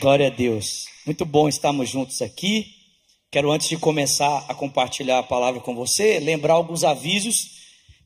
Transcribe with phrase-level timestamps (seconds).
[0.00, 0.86] Glória a Deus.
[1.04, 2.68] Muito bom estarmos juntos aqui.
[3.30, 7.50] Quero, antes de começar a compartilhar a palavra com você, lembrar alguns avisos.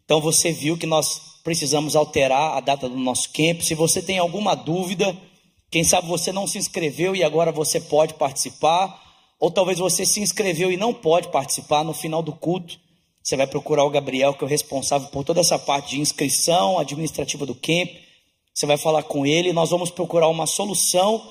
[0.04, 3.60] Então, você viu que nós precisamos alterar a data do nosso camp.
[3.60, 5.16] Se você tem alguma dúvida,
[5.70, 9.00] quem sabe você não se inscreveu e agora você pode participar,
[9.38, 12.76] ou talvez você se inscreveu e não pode participar no final do culto.
[13.22, 16.76] Você vai procurar o Gabriel, que é o responsável por toda essa parte de inscrição
[16.76, 17.88] administrativa do camp.
[18.52, 21.22] Você vai falar com ele, nós vamos procurar uma solução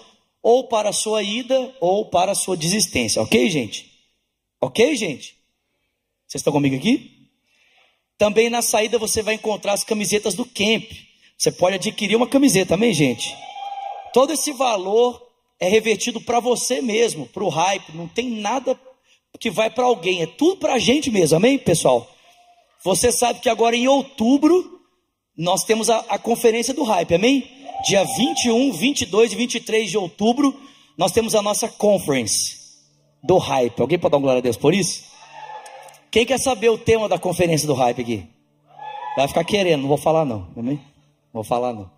[0.43, 3.89] ou para a sua ida ou para a sua desistência, ok, gente?
[4.61, 5.37] Ok, gente?
[6.27, 7.29] Vocês estão comigo aqui?
[8.17, 10.91] Também na saída você vai encontrar as camisetas do camp.
[11.37, 13.35] Você pode adquirir uma camiseta, amém, gente?
[14.13, 15.21] Todo esse valor
[15.59, 17.95] é revertido para você mesmo, para o hype.
[17.95, 18.79] Não tem nada
[19.39, 22.09] que vai para alguém, é tudo para a gente mesmo, amém, pessoal?
[22.83, 24.79] Você sabe que agora em outubro
[25.35, 27.49] nós temos a, a conferência do hype, amém?
[27.83, 30.59] Dia 21, 22 e 23 de outubro,
[30.97, 32.57] nós temos a nossa conference
[33.21, 33.79] do hype.
[33.79, 35.03] Alguém pode dar uma glória a Deus por isso?
[36.09, 38.27] Quem quer saber o tema da conferência do hype aqui?
[39.15, 40.79] Vai ficar querendo, não vou falar não, amém?
[41.31, 41.89] Vou falar não.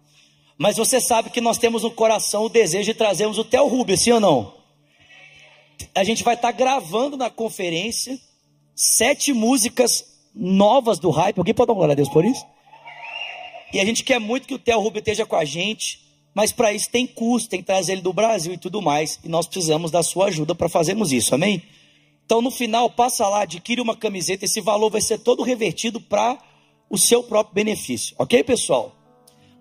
[0.57, 3.97] Mas você sabe que nós temos no coração o desejo de trazermos o Theo Rubio,
[3.97, 4.53] sim ou não?
[5.93, 8.17] A gente vai estar gravando na conferência
[8.73, 11.37] sete músicas novas do hype.
[11.37, 12.45] Alguém pode dar uma glória a Deus por isso?
[13.75, 15.99] E a gente quer muito que o Theo Rubio esteja com a gente,
[16.33, 19.19] mas para isso tem custo, tem que trazer ele do Brasil e tudo mais.
[19.21, 21.61] E nós precisamos da sua ajuda para fazermos isso, amém?
[22.25, 26.37] Então no final, passa lá, adquire uma camiseta, esse valor vai ser todo revertido para
[26.89, 28.95] o seu próprio benefício, ok, pessoal?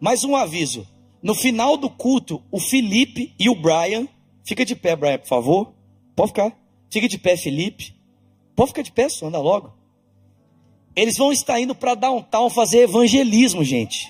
[0.01, 0.87] Mais um aviso:
[1.21, 4.07] no final do culto, o Felipe e o Brian,
[4.45, 5.75] fica de pé, Brian, por favor.
[6.15, 6.57] Pode ficar.
[6.89, 7.93] Fica de pé, Felipe.
[8.55, 9.73] Pode ficar de pé, só anda logo.
[10.97, 14.09] Eles vão estar indo para downtown fazer evangelismo, gente.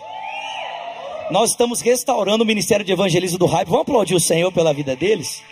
[1.30, 3.68] Nós estamos restaurando o ministério de evangelismo do Hype.
[3.68, 5.42] Vamos aplaudir o Senhor pela vida deles?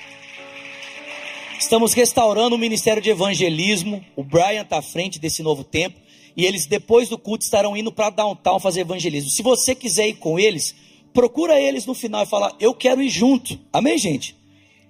[1.59, 4.05] Estamos restaurando o ministério de evangelismo.
[4.15, 5.99] O Brian está à frente desse novo tempo.
[6.37, 9.31] E eles, depois do culto, estarão indo para downtown fazer evangelismo.
[9.31, 10.75] Se você quiser ir com eles,
[11.15, 13.59] procura eles no final e fala: Eu quero ir junto.
[13.73, 14.37] Amém, gente?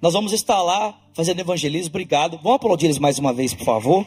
[0.00, 1.90] Nós vamos estar lá fazendo evangelismo.
[1.90, 2.38] Obrigado.
[2.42, 4.04] Vamos aplaudir eles mais uma vez, por favor.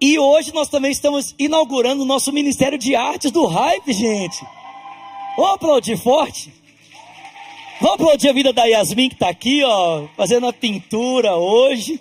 [0.00, 4.44] E hoje nós também estamos inaugurando o nosso Ministério de Artes do Hype, gente.
[5.36, 6.52] Vamos aplaudir forte.
[7.80, 12.00] Vamos aplaudir a vida da Yasmin que está aqui, ó, fazendo a pintura hoje,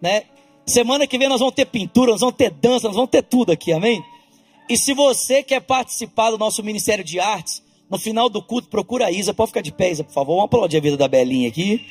[0.00, 0.22] né?
[0.66, 3.52] Semana que vem nós vamos ter pintura, nós vamos ter dança, nós vamos ter tudo
[3.52, 4.02] aqui, amém?
[4.68, 9.06] E se você quer participar do nosso Ministério de Artes, no final do culto, procura
[9.06, 10.34] a Isa, pode ficar de pé, Isa, por favor.
[10.34, 11.86] Vamos aplaudir a vida da Belinha aqui.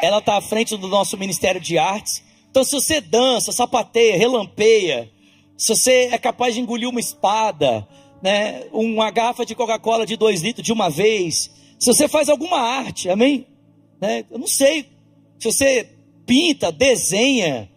[0.00, 2.22] Ela está à frente do nosso Ministério de Artes.
[2.52, 5.10] Então, se você dança, sapateia, relampeia,
[5.56, 7.88] se você é capaz de engolir uma espada,
[8.22, 12.58] né, uma garrafa de Coca-Cola de dois litros de uma vez, se você faz alguma
[12.58, 13.46] arte, amém?
[13.98, 14.84] Né, eu não sei,
[15.38, 15.88] se você
[16.26, 17.70] pinta, desenha,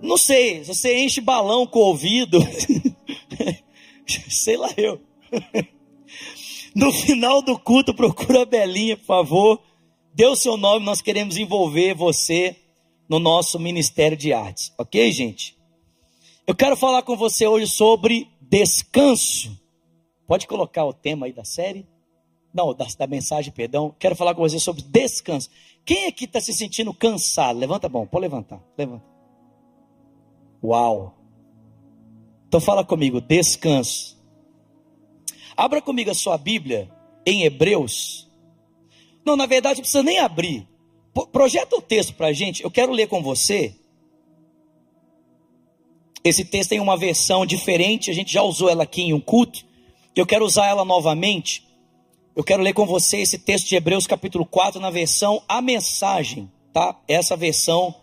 [0.00, 2.38] não sei, se você enche balão com o ouvido,
[4.30, 5.00] sei lá eu.
[6.74, 9.62] No final do culto, procura a Belinha, por favor.
[10.14, 12.56] Dê o seu nome, nós queremos envolver você
[13.12, 15.54] no nosso Ministério de Artes, ok, gente?
[16.46, 19.54] Eu quero falar com você hoje sobre descanso.
[20.26, 21.86] Pode colocar o tema aí da série?
[22.54, 23.94] Não, da, da mensagem, perdão.
[23.98, 25.50] Quero falar com você sobre descanso.
[25.84, 27.58] Quem aqui está se sentindo cansado?
[27.58, 28.62] Levanta a mão, pode levantar.
[28.78, 29.04] Levanta.
[30.64, 31.14] Uau!
[32.48, 34.18] Então fala comigo, descanso.
[35.54, 36.90] Abra comigo a sua Bíblia
[37.26, 38.26] em Hebreus.
[39.22, 40.66] Não, na verdade, não precisa nem abrir.
[41.30, 42.62] Projeta o texto para a gente.
[42.62, 43.74] Eu quero ler com você.
[46.24, 48.10] Esse texto tem uma versão diferente.
[48.10, 49.64] A gente já usou ela aqui em um culto.
[50.14, 51.66] Eu quero usar ela novamente.
[52.34, 56.50] Eu quero ler com você esse texto de Hebreus capítulo 4 na versão A Mensagem,
[56.72, 56.98] tá?
[57.06, 57.94] Essa versão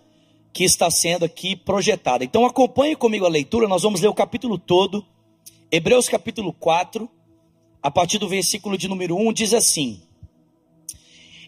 [0.54, 2.24] que está sendo aqui projetada.
[2.24, 5.04] Então acompanhe comigo a leitura, nós vamos ler o capítulo todo.
[5.72, 7.10] Hebreus capítulo 4,
[7.82, 10.02] a partir do versículo de número 1, diz assim: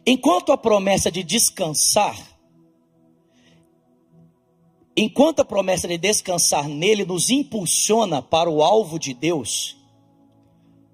[0.06, 2.18] Enquanto a promessa de descansar,
[4.96, 9.78] enquanto a promessa de descansar nele nos impulsiona para o alvo de Deus,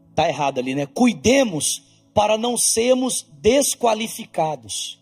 [0.10, 0.86] está errado ali, né?
[0.86, 1.84] Cuidemos
[2.14, 5.00] para não sermos desqualificados.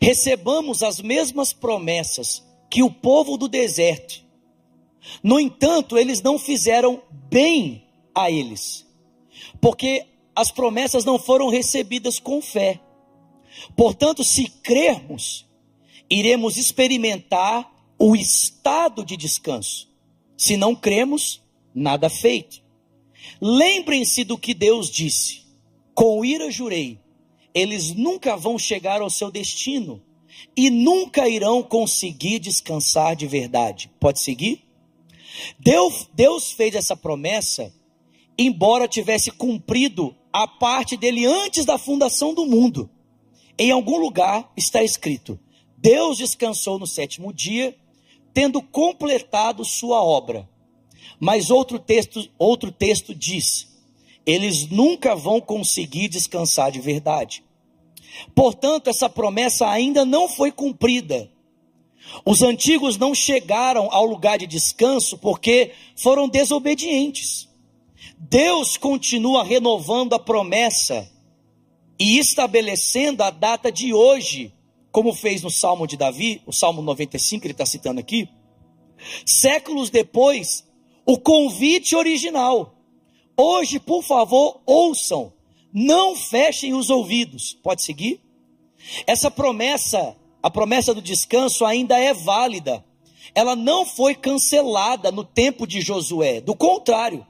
[0.00, 4.24] Recebamos as mesmas promessas que o povo do deserto.
[5.22, 8.86] No entanto, eles não fizeram bem a eles,
[9.60, 10.04] porque
[10.34, 12.80] as promessas não foram recebidas com fé.
[13.76, 15.46] Portanto, se crermos,
[16.10, 19.88] iremos experimentar o estado de descanso.
[20.36, 21.42] Se não cremos,
[21.74, 22.62] nada feito.
[23.40, 25.42] Lembrem-se do que Deus disse:
[25.94, 27.00] Com ira jurei,
[27.52, 30.02] eles nunca vão chegar ao seu destino
[30.56, 33.90] e nunca irão conseguir descansar de verdade.
[33.98, 34.64] Pode seguir?
[35.58, 37.72] Deus, Deus fez essa promessa,
[38.36, 42.88] embora tivesse cumprido a parte dele antes da fundação do mundo.
[43.58, 45.38] Em algum lugar está escrito:
[45.76, 47.76] Deus descansou no sétimo dia,
[48.32, 50.48] tendo completado sua obra.
[51.18, 53.68] Mas outro texto, outro texto diz:
[54.24, 57.42] eles nunca vão conseguir descansar de verdade.
[58.34, 61.30] Portanto, essa promessa ainda não foi cumprida.
[62.24, 67.48] Os antigos não chegaram ao lugar de descanso porque foram desobedientes.
[68.18, 71.10] Deus continua renovando a promessa
[71.98, 74.52] e estabelecendo a data de hoje,
[74.92, 78.28] como fez no Salmo de Davi, o Salmo 95, ele está citando aqui.
[79.26, 80.64] Séculos depois,
[81.04, 82.74] o convite original.
[83.36, 85.32] Hoje, por favor, ouçam,
[85.72, 87.56] não fechem os ouvidos.
[87.62, 88.20] Pode seguir?
[89.06, 92.84] Essa promessa a promessa do descanso ainda é válida.
[93.34, 96.40] Ela não foi cancelada no tempo de Josué.
[96.40, 97.26] Do contrário,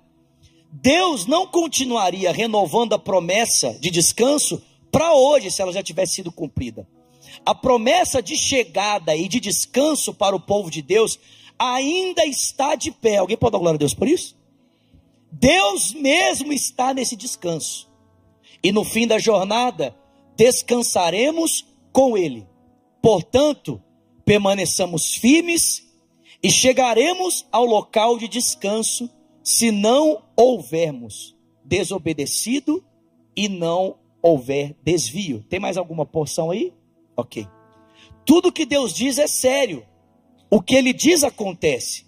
[0.70, 6.32] Deus não continuaria renovando a promessa de descanso para hoje, se ela já tivesse sido
[6.32, 6.86] cumprida.
[7.44, 11.18] A promessa de chegada e de descanso para o povo de Deus
[11.58, 13.16] ainda está de pé.
[13.16, 14.36] Alguém pode dar glória a Deus por isso?
[15.30, 17.88] Deus mesmo está nesse descanso.
[18.62, 19.94] E no fim da jornada,
[20.36, 22.46] descansaremos com Ele.
[23.02, 23.82] Portanto,
[24.24, 25.86] permaneçamos firmes
[26.42, 29.10] e chegaremos ao local de descanso
[29.48, 31.34] se não houvermos
[31.64, 32.84] desobedecido
[33.34, 35.42] e não houver desvio.
[35.48, 36.74] Tem mais alguma porção aí?
[37.16, 37.48] Ok.
[38.26, 39.86] Tudo que Deus diz é sério.
[40.50, 42.04] O que ele diz acontece.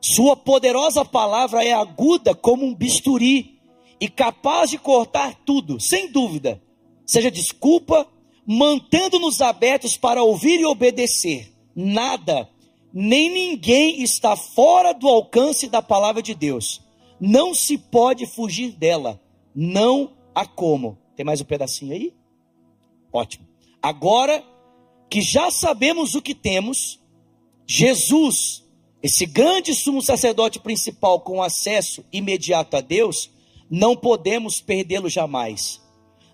[0.00, 3.60] Sua poderosa palavra é aguda como um bisturi
[4.00, 6.60] e capaz de cortar tudo, sem dúvida.
[7.06, 8.08] Seja desculpa,
[8.44, 11.54] mantendo-nos abertos para ouvir e obedecer.
[11.76, 12.50] Nada,
[12.92, 16.82] nem ninguém está fora do alcance da palavra de Deus.
[17.20, 19.20] Não se pode fugir dela.
[19.54, 20.98] Não há como.
[21.16, 22.14] Tem mais um pedacinho aí?
[23.12, 23.46] Ótimo.
[23.80, 24.44] Agora
[25.08, 27.00] que já sabemos o que temos,
[27.66, 28.64] Jesus,
[29.02, 33.30] esse grande sumo sacerdote principal com acesso imediato a Deus,
[33.70, 35.82] não podemos perdê-lo jamais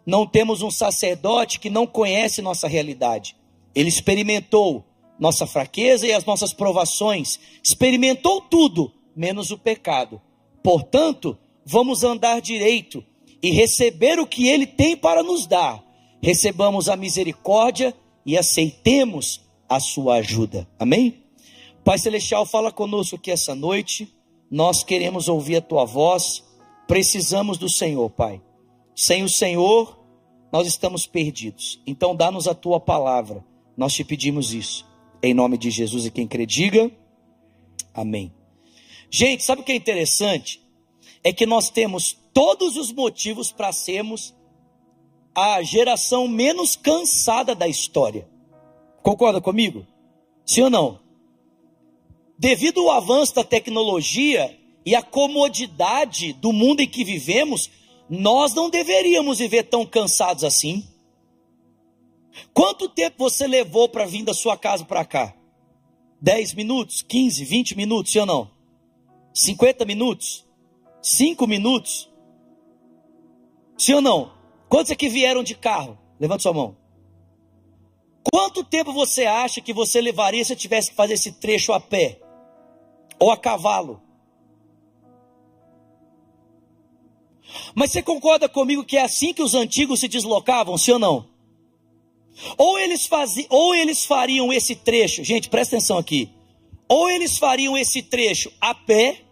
[0.09, 3.37] não temos um sacerdote que não conhece nossa realidade.
[3.75, 4.83] Ele experimentou
[5.19, 10.21] nossa fraqueza e as nossas provações, experimentou tudo, menos o pecado.
[10.63, 13.05] Portanto, vamos andar direito
[13.43, 15.85] e receber o que ele tem para nos dar.
[16.23, 17.95] Recebamos a misericórdia
[18.25, 20.69] e aceitemos a sua ajuda.
[20.79, 21.23] Amém?
[21.85, 24.13] Pai Celestial, fala conosco aqui essa noite.
[24.51, 26.45] Nós queremos ouvir a tua voz.
[26.87, 28.41] Precisamos do Senhor, Pai.
[28.97, 29.99] Sem o Senhor,
[30.53, 31.81] nós estamos perdidos.
[31.87, 33.45] Então, dá-nos a tua palavra.
[33.77, 34.88] Nós te pedimos isso.
[35.23, 36.91] Em nome de Jesus e quem crê, diga
[37.93, 38.33] amém.
[39.11, 40.63] Gente, sabe o que é interessante?
[41.25, 44.35] É que nós temos todos os motivos para sermos
[45.35, 48.29] a geração menos cansada da história.
[49.03, 49.87] Concorda comigo?
[50.45, 51.01] Sim ou não?
[52.39, 54.57] Devido ao avanço da tecnologia
[54.87, 57.71] e à comodidade do mundo em que vivemos,
[58.09, 60.87] nós não deveríamos viver tão cansados assim.
[62.53, 65.35] Quanto tempo você levou para vir da sua casa para cá?
[66.21, 68.51] 10 minutos, 15, 20 minutos, sim ou não?
[69.33, 70.47] 50 minutos?
[71.01, 72.11] 5 minutos?
[73.77, 74.33] Sim ou não?
[74.69, 75.99] Quantos aqui vieram de carro?
[76.19, 76.77] Levanta sua mão.
[78.31, 82.21] Quanto tempo você acha que você levaria se tivesse que fazer esse trecho a pé?
[83.19, 84.03] Ou a cavalo?
[87.75, 91.28] Mas você concorda comigo que é assim que os antigos se deslocavam, sim ou não?
[92.57, 96.31] Ou eles, faziam, ou eles fariam esse trecho, gente, presta atenção aqui.
[96.89, 99.23] Ou eles fariam esse trecho a pé,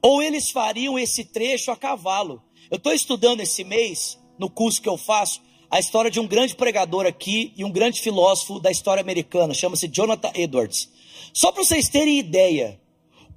[0.00, 2.42] ou eles fariam esse trecho a cavalo.
[2.70, 6.54] Eu estou estudando esse mês, no curso que eu faço, a história de um grande
[6.54, 10.90] pregador aqui e um grande filósofo da história americana, chama-se Jonathan Edwards.
[11.32, 12.78] Só para vocês terem ideia,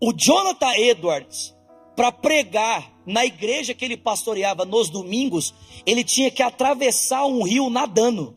[0.01, 1.55] o Jonathan Edwards,
[1.95, 5.53] para pregar na igreja que ele pastoreava nos domingos,
[5.85, 8.35] ele tinha que atravessar um rio nadando.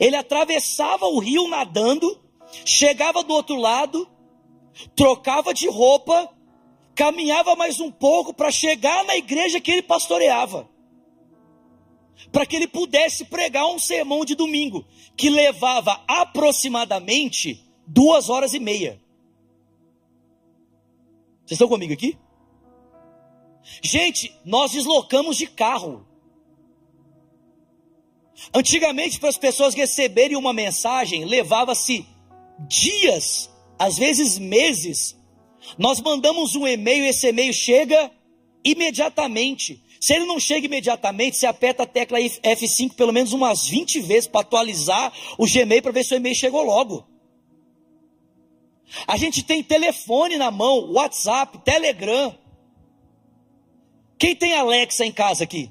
[0.00, 2.20] Ele atravessava o rio nadando,
[2.64, 4.08] chegava do outro lado,
[4.94, 6.30] trocava de roupa,
[6.94, 10.68] caminhava mais um pouco para chegar na igreja que ele pastoreava.
[12.32, 14.84] Para que ele pudesse pregar um sermão de domingo,
[15.16, 19.00] que levava aproximadamente duas horas e meia.
[21.44, 22.18] Vocês estão comigo aqui?
[23.82, 26.06] Gente, nós deslocamos de carro.
[28.54, 32.06] Antigamente, para as pessoas receberem uma mensagem, levava-se
[32.68, 35.16] dias, às vezes meses.
[35.78, 38.10] Nós mandamos um e-mail, esse e-mail chega
[38.64, 39.82] imediatamente.
[40.00, 44.28] Se ele não chega imediatamente, você aperta a tecla F5 pelo menos umas 20 vezes
[44.28, 47.06] para atualizar o Gmail para ver se o e-mail chegou logo.
[49.06, 52.36] A gente tem telefone na mão, WhatsApp, Telegram.
[54.18, 55.70] Quem tem Alexa em casa aqui?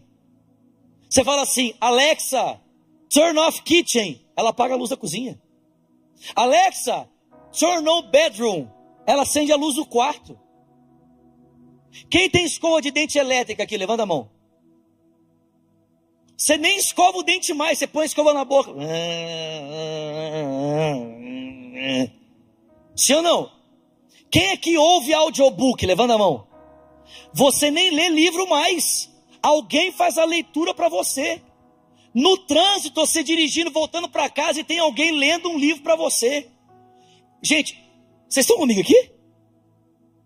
[1.10, 2.60] Você fala assim, Alexa,
[3.10, 4.26] turn off kitchen.
[4.36, 5.42] Ela apaga a luz da cozinha.
[6.36, 7.10] Alexa,
[7.58, 8.68] turn on bedroom.
[9.08, 10.38] Ela acende a luz do quarto.
[12.10, 13.78] Quem tem escova de dente elétrica aqui?
[13.78, 14.30] Levanta a mão.
[16.38, 18.72] Você nem escova o dente mais, você põe a escova na boca.
[22.96, 23.52] Sim ou não?
[24.30, 25.86] Quem é que ouve audiobook?
[25.86, 26.46] Levanta a mão.
[27.34, 29.12] Você nem lê livro mais.
[29.42, 31.42] Alguém faz a leitura para você.
[32.14, 36.50] No trânsito, você dirigindo, voltando para casa e tem alguém lendo um livro para você.
[37.44, 37.78] Gente,
[38.28, 39.12] vocês estão comigo aqui?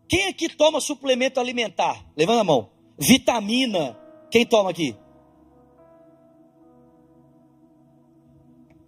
[0.08, 2.06] Quem aqui toma suplemento alimentar?
[2.16, 2.70] Levanta a mão.
[2.98, 4.00] Vitamina.
[4.32, 4.96] Quem toma aqui?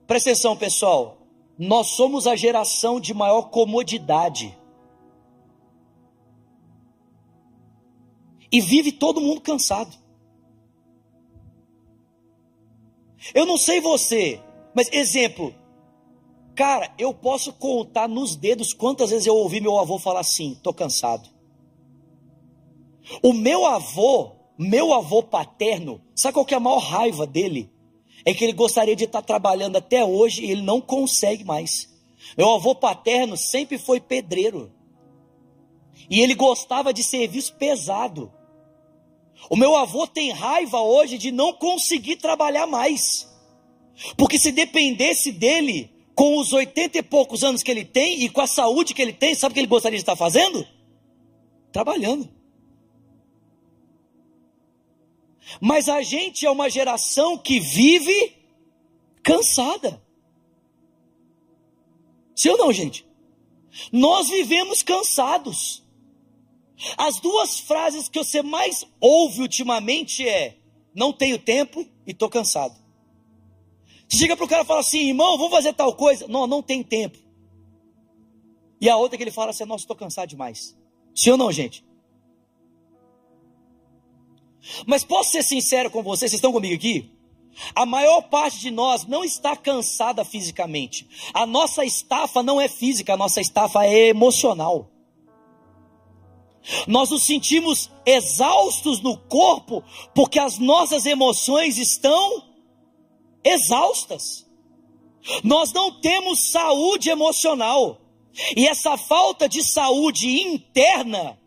[0.08, 1.18] Presta atenção, pessoal.
[1.58, 4.58] Nós somos a geração de maior comodidade.
[8.52, 9.96] E vive todo mundo cansado.
[13.34, 14.42] Eu não sei você,
[14.74, 15.54] mas exemplo,
[16.56, 20.74] cara, eu posso contar nos dedos quantas vezes eu ouvi meu avô falar assim: tô
[20.74, 21.30] cansado.
[23.22, 27.72] O meu avô, meu avô paterno, sabe qual que é a maior raiva dele?
[28.26, 31.90] É que ele gostaria de estar trabalhando até hoje e ele não consegue mais.
[32.38, 34.72] Meu avô paterno sempre foi pedreiro.
[36.10, 38.32] E ele gostava de serviço pesado.
[39.50, 43.30] O meu avô tem raiva hoje de não conseguir trabalhar mais.
[44.18, 48.42] Porque se dependesse dele, com os oitenta e poucos anos que ele tem e com
[48.42, 50.66] a saúde que ele tem, sabe o que ele gostaria de estar fazendo?
[51.72, 52.30] Trabalhando.
[55.60, 58.36] Mas a gente é uma geração que vive
[59.24, 60.02] cansada.
[62.36, 63.06] Sim ou não, gente?
[63.92, 65.81] Nós vivemos cansados.
[66.98, 70.58] As duas frases que você mais ouve ultimamente é:
[70.94, 72.76] não tenho tempo e estou cansado.
[74.08, 76.28] Você chega para o cara e fala assim, irmão, vamos fazer tal coisa.
[76.28, 77.18] Não, não tem tempo.
[78.82, 80.76] E a outra que ele fala assim, nossa, estou cansado demais.
[81.16, 81.86] Sim ou não, gente?
[84.86, 87.10] Mas posso ser sincero com vocês, vocês estão comigo aqui?
[87.76, 91.08] A maior parte de nós não está cansada fisicamente.
[91.34, 94.90] A nossa estafa não é física, a nossa estafa é emocional.
[96.88, 102.44] Nós nos sentimos exaustos no corpo porque as nossas emoções estão
[103.44, 104.46] exaustas.
[105.44, 108.00] Nós não temos saúde emocional.
[108.56, 111.38] E essa falta de saúde interna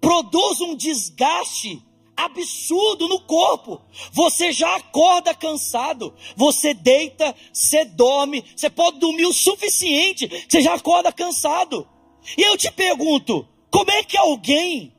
[0.00, 1.82] produz um desgaste
[2.16, 3.80] absurdo no corpo.
[4.12, 10.74] Você já acorda cansado, você deita, você dorme, você pode dormir o suficiente, você já
[10.74, 11.88] acorda cansado.
[12.36, 14.92] E eu te pergunto, como é que alguém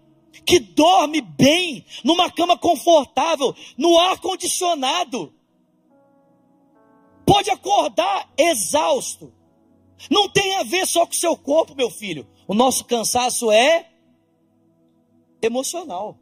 [0.46, 5.34] que dorme bem, numa cama confortável, no ar condicionado,
[7.26, 9.34] pode acordar exausto?
[10.10, 12.28] Não tem a ver só com o seu corpo, meu filho.
[12.48, 13.88] O nosso cansaço é
[15.42, 16.18] emocional.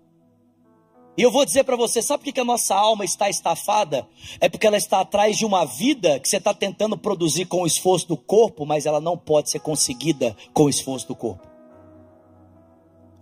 [1.18, 4.08] E eu vou dizer para você, sabe por que a nossa alma está estafada?
[4.40, 7.68] É porque ela está atrás de uma vida que você está tentando produzir com o
[7.68, 11.49] esforço do corpo, mas ela não pode ser conseguida com o esforço do corpo.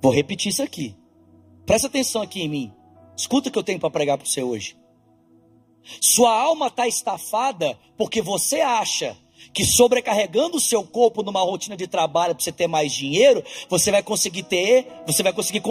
[0.02, 0.96] Vou repetir isso aqui.
[1.66, 2.74] Presta atenção aqui em mim.
[3.16, 4.78] Escuta o que eu tenho para pregar para você hoje.
[6.02, 9.18] Sua alma está estafada porque você acha
[9.54, 13.92] que sobrecarregando o seu corpo numa rotina de trabalho para você ter mais dinheiro, você
[13.92, 15.62] vai conseguir ter, você vai conseguir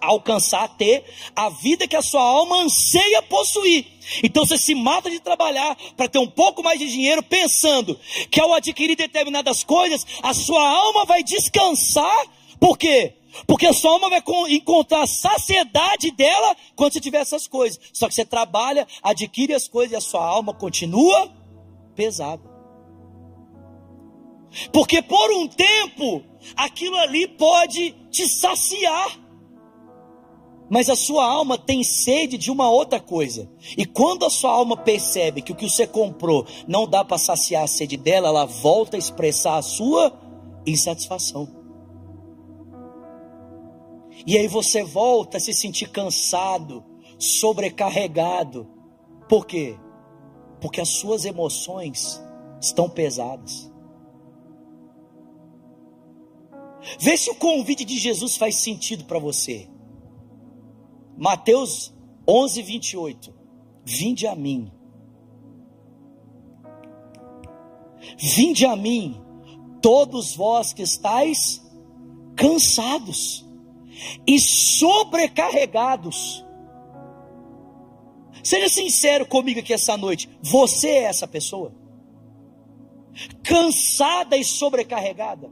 [0.00, 1.04] alcançar, ter
[1.34, 3.86] a vida que a sua alma anseia possuir.
[4.22, 7.98] Então você se mata de trabalhar para ter um pouco mais de dinheiro, pensando
[8.30, 12.26] que ao adquirir determinadas coisas, a sua alma vai descansar.
[12.60, 13.14] Por quê?
[13.46, 17.80] Porque a sua alma vai encontrar a saciedade dela quando você tiver essas coisas.
[17.92, 21.30] Só que você trabalha, adquire as coisas e a sua alma continua
[21.94, 22.42] pesada.
[24.72, 26.22] Porque por um tempo,
[26.56, 29.18] aquilo ali pode te saciar.
[30.68, 33.48] Mas a sua alma tem sede de uma outra coisa.
[33.76, 37.64] E quando a sua alma percebe que o que você comprou não dá para saciar
[37.64, 40.12] a sede dela, ela volta a expressar a sua
[40.66, 41.65] insatisfação.
[44.26, 46.84] E aí você volta a se sentir cansado,
[47.16, 48.68] sobrecarregado.
[49.28, 49.78] Por quê?
[50.60, 52.20] Porque as suas emoções
[52.60, 53.70] estão pesadas.
[56.98, 59.68] Vê se o convite de Jesus faz sentido para você.
[61.16, 61.94] Mateus
[62.28, 63.34] 11, 28.
[63.84, 64.72] Vinde a mim.
[68.18, 69.20] Vinde a mim,
[69.80, 71.62] todos vós que estáis
[72.36, 73.45] cansados
[74.26, 76.44] e sobrecarregados.
[78.42, 80.28] Seja sincero comigo aqui essa noite.
[80.42, 81.72] Você é essa pessoa?
[83.42, 85.50] Cansada e sobrecarregada?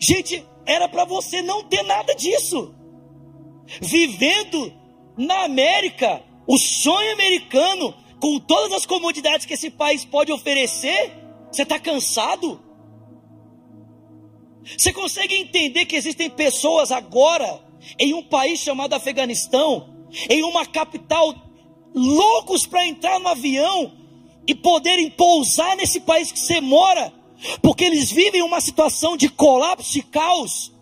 [0.00, 2.74] Gente, era para você não ter nada disso.
[3.80, 4.72] Vivendo
[5.16, 11.12] na América, o sonho americano, com todas as comodidades que esse país pode oferecer,
[11.50, 12.60] você está cansado?
[14.76, 17.60] Você consegue entender que existem pessoas agora,
[17.98, 19.88] em um país chamado Afeganistão,
[20.28, 21.34] em uma capital,
[21.94, 23.92] loucos para entrar no avião
[24.46, 27.12] e poderem pousar nesse país que você mora,
[27.62, 30.72] porque eles vivem uma situação de colapso, de caos,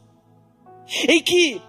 [1.09, 1.61] em que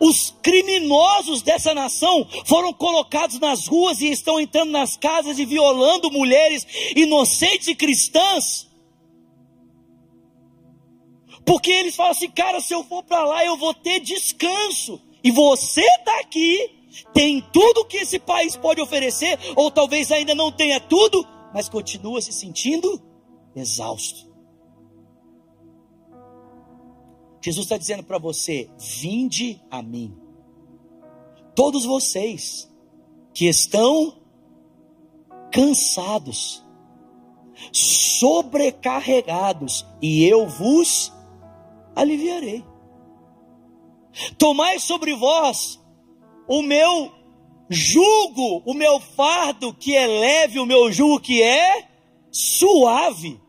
[0.00, 6.10] os criminosos dessa nação foram colocados nas ruas e estão entrando nas casas e violando
[6.10, 8.68] mulheres inocentes e cristãs.
[11.44, 15.00] Porque eles falam assim, cara, se eu for para lá eu vou ter descanso.
[15.22, 16.70] E você está aqui,
[17.12, 22.20] tem tudo que esse país pode oferecer, ou talvez ainda não tenha tudo, mas continua
[22.20, 23.00] se sentindo
[23.54, 24.32] exausto.
[27.40, 30.16] Jesus está dizendo para você: vinde a mim.
[31.54, 32.68] Todos vocês
[33.32, 34.20] que estão
[35.52, 36.64] cansados,
[37.70, 41.13] sobrecarregados, e eu vos
[41.94, 42.64] aliviarei.
[44.38, 45.80] Tomai sobre vós
[46.48, 47.12] o meu
[47.68, 51.88] jugo, o meu fardo que é leve, o meu jugo que é
[52.30, 53.40] suave.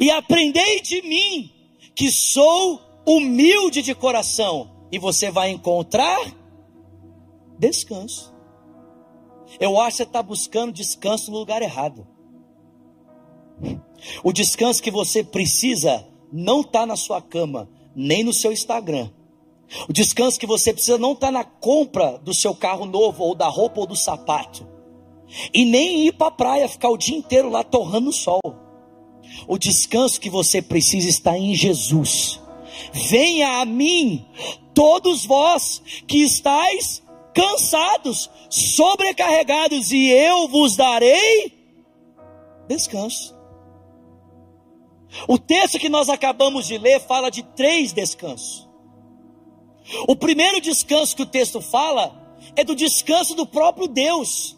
[0.00, 1.52] E aprendei de mim,
[1.94, 6.20] que sou humilde de coração, e você vai encontrar
[7.58, 8.34] descanso.
[9.60, 12.06] Eu acho que você está buscando descanso no lugar errado.
[14.22, 19.10] O descanso que você precisa não está na sua cama, nem no seu Instagram.
[19.88, 23.48] O descanso que você precisa não está na compra do seu carro novo, ou da
[23.48, 24.66] roupa, ou do sapato.
[25.52, 28.40] E nem ir para a praia, ficar o dia inteiro lá torrando o sol.
[29.48, 32.40] O descanso que você precisa está em Jesus.
[32.92, 34.24] Venha a mim,
[34.74, 37.02] todos vós que estáis
[37.34, 41.52] cansados, sobrecarregados, e eu vos darei
[42.68, 43.35] descanso.
[45.28, 48.68] O texto que nós acabamos de ler fala de três descansos.
[50.08, 54.56] O primeiro descanso que o texto fala é do descanso do próprio Deus.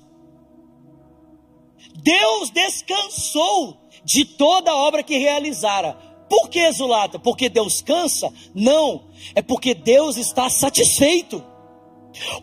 [1.95, 5.95] Deus descansou de toda a obra que realizara.
[6.29, 7.19] Por que, Zulata?
[7.19, 8.33] Porque Deus cansa?
[8.55, 11.45] Não, é porque Deus está satisfeito.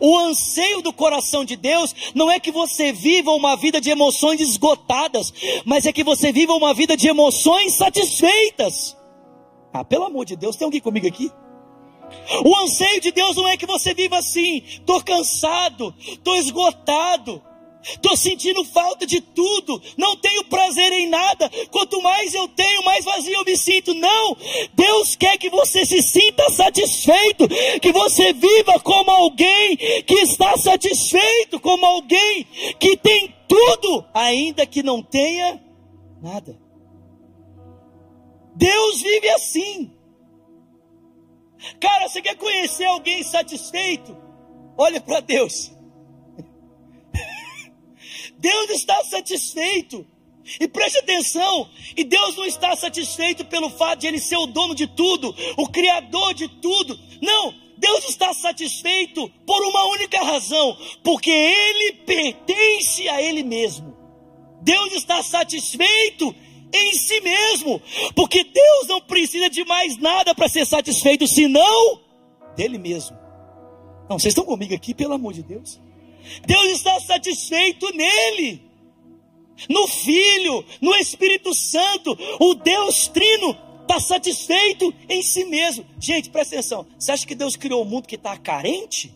[0.00, 4.40] O anseio do coração de Deus não é que você viva uma vida de emoções
[4.40, 5.32] esgotadas,
[5.64, 8.96] mas é que você viva uma vida de emoções satisfeitas.
[9.72, 11.30] Ah, pelo amor de Deus, tem alguém comigo aqui?
[12.44, 17.42] O anseio de Deus não é que você viva assim, estou cansado, estou esgotado,
[17.94, 23.04] estou sentindo falta de tudo, não tenho prazer em nada, quanto mais eu tenho, mais
[23.04, 23.94] vazio eu me sinto.
[23.94, 24.36] Não,
[24.74, 27.48] Deus quer que você se sinta satisfeito,
[27.80, 32.44] que você viva como alguém que está satisfeito, como alguém
[32.78, 35.60] que tem tudo, ainda que não tenha
[36.20, 36.58] nada.
[38.54, 39.92] Deus vive assim.
[41.80, 44.16] Cara, você quer conhecer alguém satisfeito?
[44.78, 45.75] Olha para Deus.
[48.46, 50.06] Deus está satisfeito.
[50.60, 54.76] E preste atenção, e Deus não está satisfeito pelo fato de Ele ser o dono
[54.76, 56.96] de tudo, o Criador de tudo.
[57.20, 63.96] Não, Deus está satisfeito por uma única razão, porque Ele pertence a Ele mesmo.
[64.62, 66.32] Deus está satisfeito
[66.72, 67.82] em si mesmo,
[68.14, 72.00] porque Deus não precisa de mais nada para ser satisfeito, senão
[72.54, 73.18] dele mesmo.
[74.08, 75.80] Não, vocês estão comigo aqui, pelo amor de Deus.
[76.46, 78.62] Deus está satisfeito nele,
[79.68, 82.16] no Filho, no Espírito Santo.
[82.40, 85.86] O Deus Trino está satisfeito em si mesmo.
[85.98, 86.86] Gente, presta atenção.
[86.98, 89.14] Você acha que Deus criou um mundo que está carente?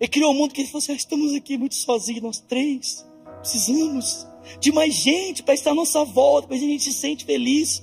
[0.00, 3.06] Ele criou um mundo que ele falou assim: ah, estamos aqui muito sozinhos, nós três.
[3.40, 4.26] Precisamos
[4.60, 7.82] de mais gente para estar à nossa volta, para a gente se sente feliz.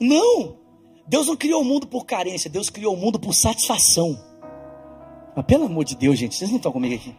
[0.00, 0.60] Não.
[1.06, 4.18] Deus não criou o mundo por carência, Deus criou o mundo por satisfação.
[5.34, 7.14] Mas pelo amor de Deus, gente, vocês não estão comigo aqui.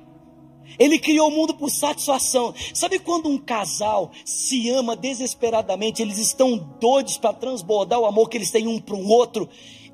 [0.79, 2.53] Ele criou o mundo por satisfação.
[2.73, 8.37] Sabe quando um casal se ama desesperadamente, eles estão doidos para transbordar o amor que
[8.37, 9.49] eles têm um para o outro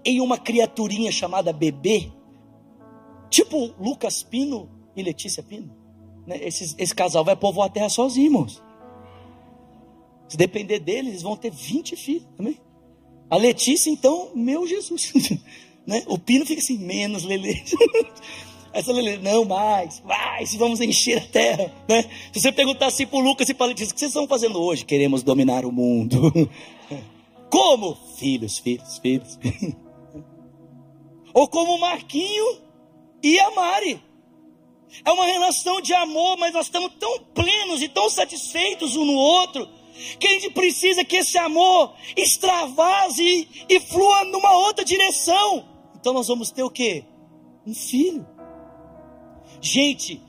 [0.06, 2.12] em uma criaturinha chamada bebê?
[3.30, 5.76] Tipo Lucas Pino e Letícia Pino.
[6.26, 6.38] Né?
[6.42, 8.62] Esse, esse casal vai povoar a terra sozinho, irmãos.
[10.28, 12.58] Se depender deles, eles vão ter 20 filhos também.
[13.30, 15.12] A Letícia, então, meu Jesus.
[15.86, 16.04] né?
[16.08, 17.64] O Pino fica assim, menos Lele.
[18.72, 21.74] Essa não mais, mais, vamos encher a terra.
[21.88, 22.04] Né?
[22.32, 24.28] Se você perguntar assim para o Lucas e para a Letícia, o que vocês estão
[24.28, 24.86] fazendo hoje?
[24.86, 26.32] Queremos dominar o mundo.
[27.50, 27.98] Como?
[28.18, 29.40] Filhos, filhos, filhos.
[31.34, 32.60] Ou como o Marquinho
[33.24, 34.02] e a Mari.
[35.06, 39.14] É uma relação de amor, mas nós estamos tão plenos e tão satisfeitos um no
[39.14, 39.68] outro,
[40.20, 45.68] que a gente precisa que esse amor extravase e flua numa outra direção.
[45.96, 47.04] Então nós vamos ter o quê?
[47.66, 48.26] Um filho.
[49.62, 50.22] Gente,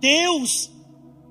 [0.00, 0.70] Deus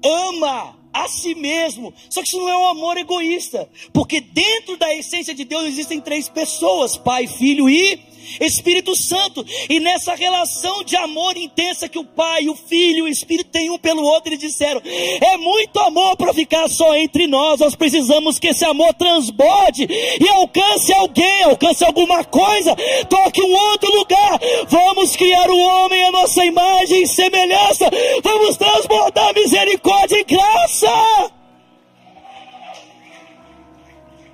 [0.04, 1.94] ama a si mesmo.
[2.10, 6.02] Só que isso não é um amor egoísta, porque dentro da essência de Deus existem
[6.02, 8.00] três pessoas: Pai, Filho e
[8.40, 9.46] Espírito Santo.
[9.70, 13.70] E nessa relação de amor intensa que o Pai, o Filho e o Espírito têm
[13.70, 17.60] um pelo outro, eles disseram: é muito amor para ficar só entre nós.
[17.60, 22.76] Nós precisamos que esse amor transborde e alcance alguém, alcance alguma coisa,
[23.10, 24.40] toque um outro lugar.
[24.68, 27.90] Vamos criar o homem à nossa imagem e semelhança.
[28.24, 31.32] Vamos transbordar misericórdia e graça.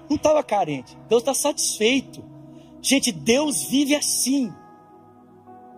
[0.10, 2.33] Não estava carente, Deus está satisfeito.
[2.84, 4.54] Gente, Deus vive assim.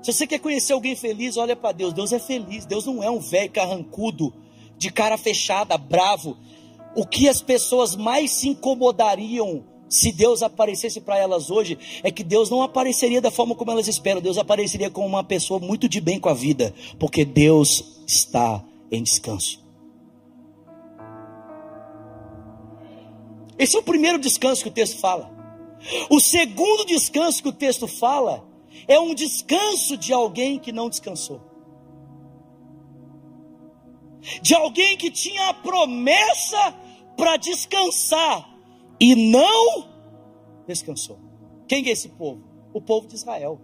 [0.01, 1.93] Se você quer conhecer alguém feliz, olha para Deus.
[1.93, 2.65] Deus é feliz.
[2.65, 4.33] Deus não é um velho carrancudo,
[4.75, 6.35] de cara fechada, bravo.
[6.95, 12.23] O que as pessoas mais se incomodariam se Deus aparecesse para elas hoje é que
[12.23, 14.19] Deus não apareceria da forma como elas esperam.
[14.19, 19.03] Deus apareceria como uma pessoa muito de bem com a vida, porque Deus está em
[19.03, 19.63] descanso.
[23.59, 25.34] Esse é o primeiro descanso que o texto fala.
[26.09, 28.47] O segundo descanso que o texto fala
[28.87, 31.41] é um descanso de alguém que não descansou.
[34.41, 36.73] De alguém que tinha a promessa
[37.15, 38.49] para descansar
[38.99, 39.89] e não
[40.67, 41.19] descansou.
[41.67, 42.43] Quem é esse povo?
[42.73, 43.59] O povo de Israel.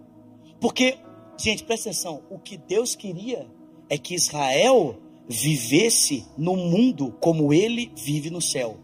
[0.60, 0.98] Porque,
[1.36, 3.48] gente, presta atenção: o que Deus queria
[3.88, 8.78] é que Israel vivesse no mundo como ele vive no céu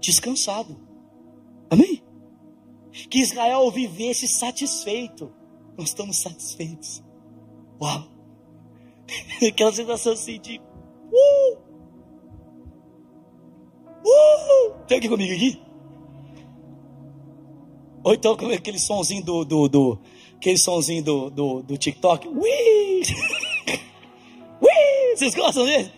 [0.00, 0.76] descansado.
[1.70, 2.02] Amém?
[3.08, 5.32] Que Israel vivesse satisfeito.
[5.78, 7.02] Nós estamos satisfeitos.
[7.80, 8.04] Uau!
[9.48, 10.60] Aquela sensação assim de.
[11.12, 11.56] Uh!
[14.04, 14.84] Uh!
[14.86, 15.62] Tem aqui comigo aqui?
[18.02, 20.00] Ou então aquele sonzinho do, do, do
[20.36, 22.26] aquele sonzinho do, do, do TikTok.
[22.28, 22.40] Ui!
[24.60, 25.16] Ui!
[25.16, 25.92] Vocês gostam dele?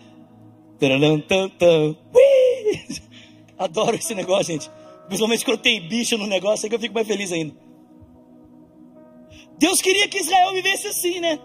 [2.13, 3.01] Ui!
[3.57, 4.69] Adoro esse negócio, gente.
[5.07, 7.55] Principalmente quando tem bicho no negócio, aí que eu fico mais feliz ainda.
[9.57, 11.39] Deus queria que Israel vivesse assim, né?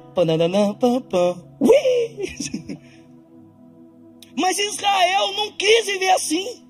[4.36, 6.68] Mas Israel não quis viver assim.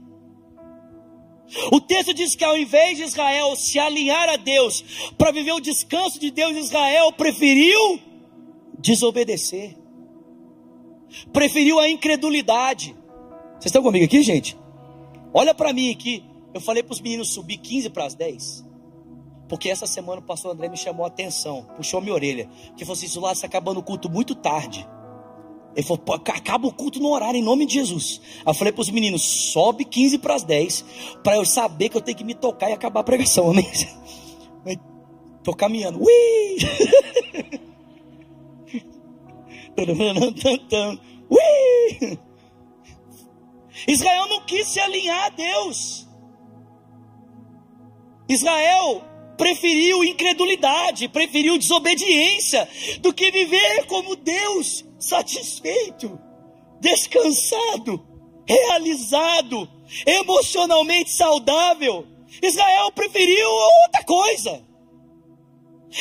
[1.73, 5.61] O texto diz que ao invés de Israel se alinhar a Deus para viver o
[5.61, 7.99] descanso de Deus, Israel preferiu
[8.79, 9.77] desobedecer,
[11.33, 12.95] preferiu a incredulidade.
[13.53, 14.57] Vocês estão comigo aqui, gente?
[15.33, 16.23] Olha para mim aqui.
[16.59, 18.67] Eu falei para os meninos subir 15 para as 10.
[19.49, 22.51] Porque essa semana o pastor André me chamou a atenção, puxou minha orelha.
[22.77, 24.85] Que falou assim: isso lá está acabando o culto muito tarde.
[25.77, 28.21] Ele falou: acaba o culto no horário, em nome de Jesus.
[28.39, 30.85] Aí eu falei para os meninos: sobe 15 para as 10,
[31.23, 33.49] para eu saber que eu tenho que me tocar e acabar a pregação.
[33.49, 33.71] Amém?
[35.39, 36.03] Estou caminhando.
[36.03, 36.57] Ui!
[41.31, 42.19] Ui!
[43.87, 46.08] Israel não quis se alinhar a Deus.
[48.29, 49.03] Israel
[49.39, 52.69] preferiu incredulidade, preferiu desobediência,
[53.01, 56.19] do que viver como Deus, satisfeito,
[56.81, 58.05] descansado,
[58.47, 59.69] realizado,
[60.05, 62.07] emocionalmente saudável.
[62.43, 64.69] Israel preferiu outra coisa.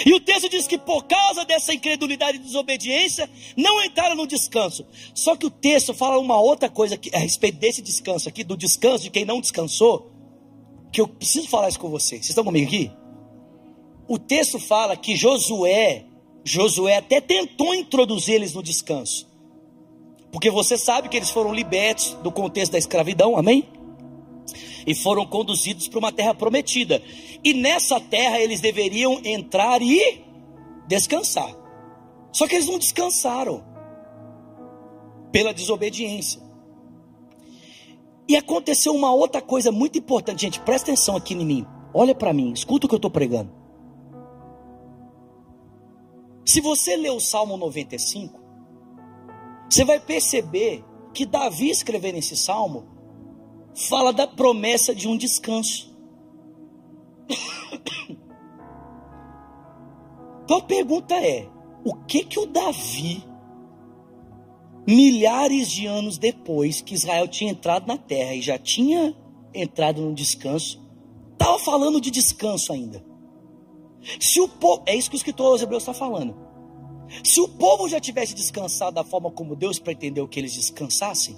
[0.05, 4.85] E o texto diz que por causa dessa incredulidade e desobediência, não entraram no descanso.
[5.13, 9.03] Só que o texto fala uma outra coisa a respeito desse descanso aqui, do descanso
[9.03, 10.16] de quem não descansou
[10.91, 12.21] que eu preciso falar isso com vocês.
[12.21, 12.91] Vocês estão comigo aqui?
[14.07, 16.05] O texto fala que Josué,
[16.43, 19.27] Josué até tentou introduzir eles no descanso.
[20.31, 23.67] Porque você sabe que eles foram libertos do contexto da escravidão, amém?
[24.87, 27.03] e foram conduzidos para uma terra prometida.
[27.43, 30.23] E nessa terra eles deveriam entrar e
[30.87, 31.53] descansar.
[32.31, 33.65] Só que eles não descansaram
[35.29, 36.41] pela desobediência.
[38.27, 41.65] E aconteceu uma outra coisa muito importante, gente, presta atenção aqui em mim.
[41.93, 43.51] Olha para mim, escuta o que eu estou pregando.
[46.45, 48.39] Se você ler o Salmo 95,
[49.69, 52.85] você vai perceber que Davi escrevendo esse salmo
[53.89, 55.95] fala da promessa de um descanso.
[60.47, 61.45] Então a pergunta é:
[61.83, 63.21] o que que o Davi,
[64.87, 69.13] milhares de anos depois que Israel tinha entrado na terra e já tinha
[69.53, 70.81] entrado no descanso,
[71.33, 73.03] estava falando de descanso ainda?
[74.19, 76.33] Se o povo, é isso que o escritor aos Hebreus está falando.
[77.23, 81.37] Se o povo já tivesse descansado da forma como Deus pretendeu que eles descansassem,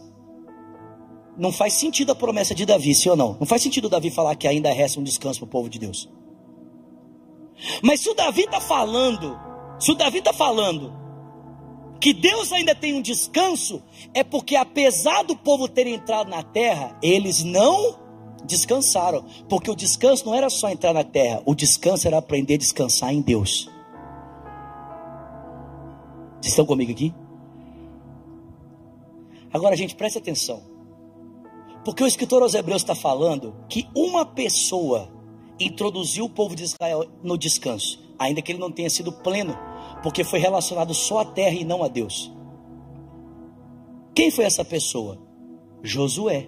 [1.35, 3.37] não faz sentido a promessa de Davi, sim ou não?
[3.39, 6.09] Não faz sentido Davi falar que ainda resta um descanso para o povo de Deus.
[7.81, 9.39] Mas se o Davi está falando,
[9.79, 10.98] se o Davi está falando
[11.99, 13.81] que Deus ainda tem um descanso,
[14.13, 17.99] é porque apesar do povo ter entrado na terra, eles não
[18.45, 22.57] descansaram, porque o descanso não era só entrar na terra, o descanso era aprender a
[22.57, 23.69] descansar em Deus.
[26.41, 27.13] Vocês estão comigo aqui?
[29.51, 30.61] Agora, gente, preste atenção.
[31.83, 35.09] Porque o escritor aos Hebreus está falando que uma pessoa
[35.59, 39.57] introduziu o povo de Israel no descanso, ainda que ele não tenha sido pleno,
[40.01, 42.31] porque foi relacionado só à terra e não a Deus.
[44.15, 45.17] Quem foi essa pessoa?
[45.81, 46.47] Josué.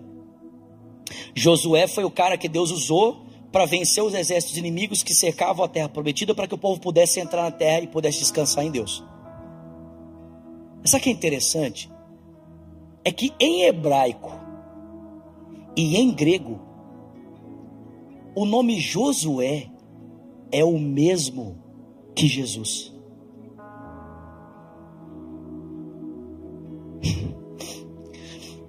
[1.36, 5.68] Josué foi o cara que Deus usou para vencer os exércitos inimigos que cercavam a
[5.68, 9.04] terra prometida para que o povo pudesse entrar na terra e pudesse descansar em Deus.
[10.86, 11.92] Sabe o que é interessante?
[13.04, 14.32] É que em hebraico
[15.76, 16.60] e em grego,
[18.36, 19.70] o nome Josué
[20.52, 21.58] é o mesmo
[22.16, 22.91] que Jesus.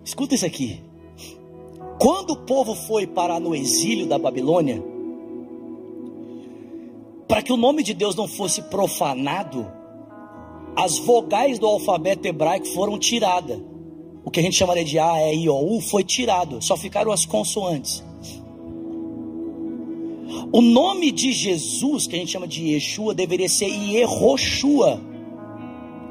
[0.05, 0.81] Escuta isso aqui.
[1.99, 4.83] Quando o povo foi parar no exílio da Babilônia,
[7.29, 9.66] para que o nome de Deus não fosse profanado,
[10.77, 13.61] as vogais do alfabeto hebraico foram tiradas.
[14.25, 17.12] O que a gente chamaria de A, E, I, O, U foi tirado, só ficaram
[17.12, 18.03] as consoantes.
[20.53, 25.01] O nome de Jesus, que a gente chama de Yeshua, deveria ser Yehoshua,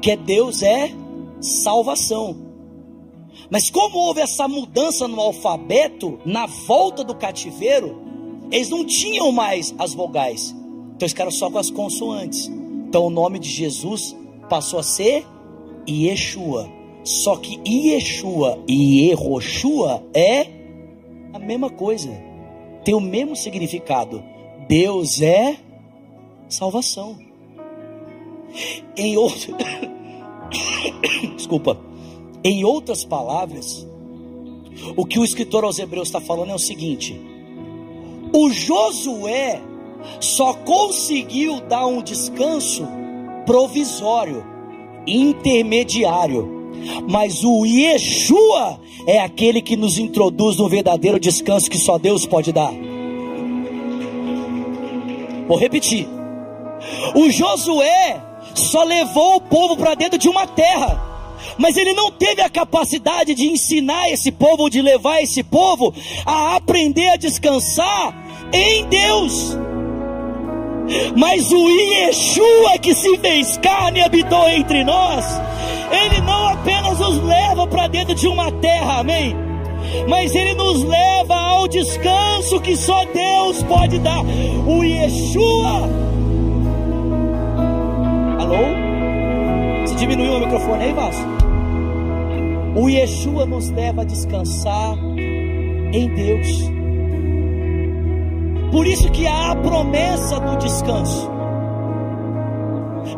[0.00, 0.90] que é Deus é
[1.42, 2.36] salvação.
[3.50, 8.00] Mas como houve essa mudança no alfabeto, na volta do cativeiro,
[8.50, 10.50] eles não tinham mais as vogais.
[10.50, 12.46] Então eles ficaram só com as consoantes.
[12.88, 14.16] Então o nome de Jesus
[14.48, 15.26] passou a ser
[15.88, 16.68] Yeshua.
[17.04, 20.46] Só que Yeshua e Yehoshua é
[21.32, 22.10] a mesma coisa.
[22.84, 24.22] Tem o mesmo significado.
[24.68, 25.56] Deus é
[26.48, 27.18] salvação.
[28.96, 29.56] Em outro
[31.36, 31.78] Desculpa.
[32.44, 33.86] Em outras palavras,
[34.96, 37.20] o que o escritor aos Hebreus está falando é o seguinte:
[38.32, 39.60] o Josué
[40.20, 42.86] só conseguiu dar um descanso
[43.46, 44.44] provisório,
[45.06, 46.72] intermediário,
[47.08, 52.52] mas o Yeshua é aquele que nos introduz no verdadeiro descanso que só Deus pode
[52.52, 52.72] dar.
[55.46, 56.08] Vou repetir.
[57.14, 61.12] O Josué só levou o povo para dentro de uma terra
[61.58, 65.92] mas ele não teve a capacidade de ensinar esse povo, de levar esse povo
[66.24, 68.14] a aprender a descansar
[68.52, 69.56] em Deus.
[71.16, 75.24] Mas o Yeshua que se fez carne e habitou entre nós,
[75.90, 79.34] ele não apenas nos leva para dentro de uma terra, amém?
[80.08, 84.22] Mas ele nos leva ao descanso que só Deus pode dar.
[84.66, 85.88] O Yeshua.
[89.86, 91.26] Se diminuiu o microfone aí, Vasco?
[92.74, 94.96] O Yeshua nos leva a descansar
[95.92, 96.70] em Deus.
[98.70, 101.30] Por isso que há a promessa do descanso.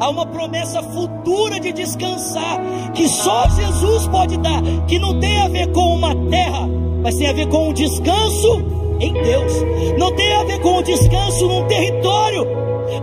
[0.00, 2.58] Há uma promessa futura de descansar
[2.94, 6.68] que só Jesus pode dar, que não tem a ver com uma terra,
[7.02, 8.64] mas tem a ver com um descanso
[8.98, 9.52] em Deus.
[9.96, 12.46] Não tem a ver com o um descanso num território,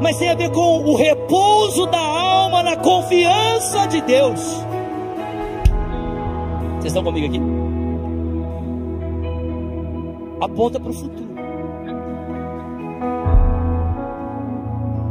[0.01, 2.20] mas tem a ver com o repouso da
[2.63, 4.39] na confiança de Deus.
[6.75, 7.39] Vocês estão comigo aqui?
[10.41, 11.31] Aponta para o futuro.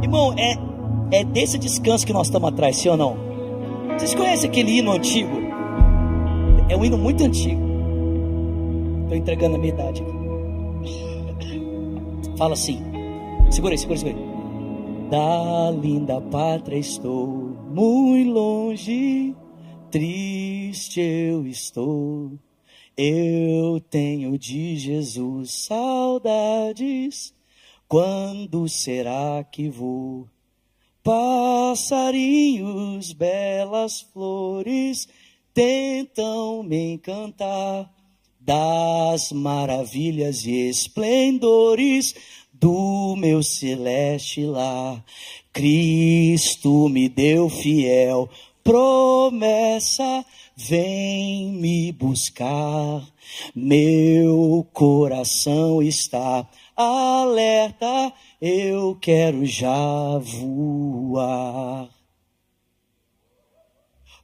[0.01, 0.57] Irmão, é,
[1.19, 3.15] é desse descanso que nós estamos atrás, sim ou não?
[3.97, 5.37] Vocês conhecem aquele hino antigo?
[6.67, 7.61] É um hino muito antigo.
[9.03, 11.61] Estou entregando a minha idade aqui.
[12.37, 12.81] Fala assim.
[13.49, 14.30] Segura aí, segura, segura aí.
[15.11, 17.27] Da linda pátria estou
[17.69, 19.35] muito longe,
[19.91, 22.39] triste eu estou.
[22.95, 27.33] Eu tenho de Jesus saudades.
[27.89, 30.29] Quando será que vou?
[31.03, 35.09] Passarinhos, belas flores
[35.53, 37.93] tentam me encantar
[38.39, 42.15] das maravilhas e esplendores
[42.61, 45.03] do meu celeste lar.
[45.51, 48.29] Cristo me deu fiel
[48.63, 50.23] promessa,
[50.55, 53.03] vem me buscar.
[53.55, 61.89] Meu coração está alerta, eu quero já voar.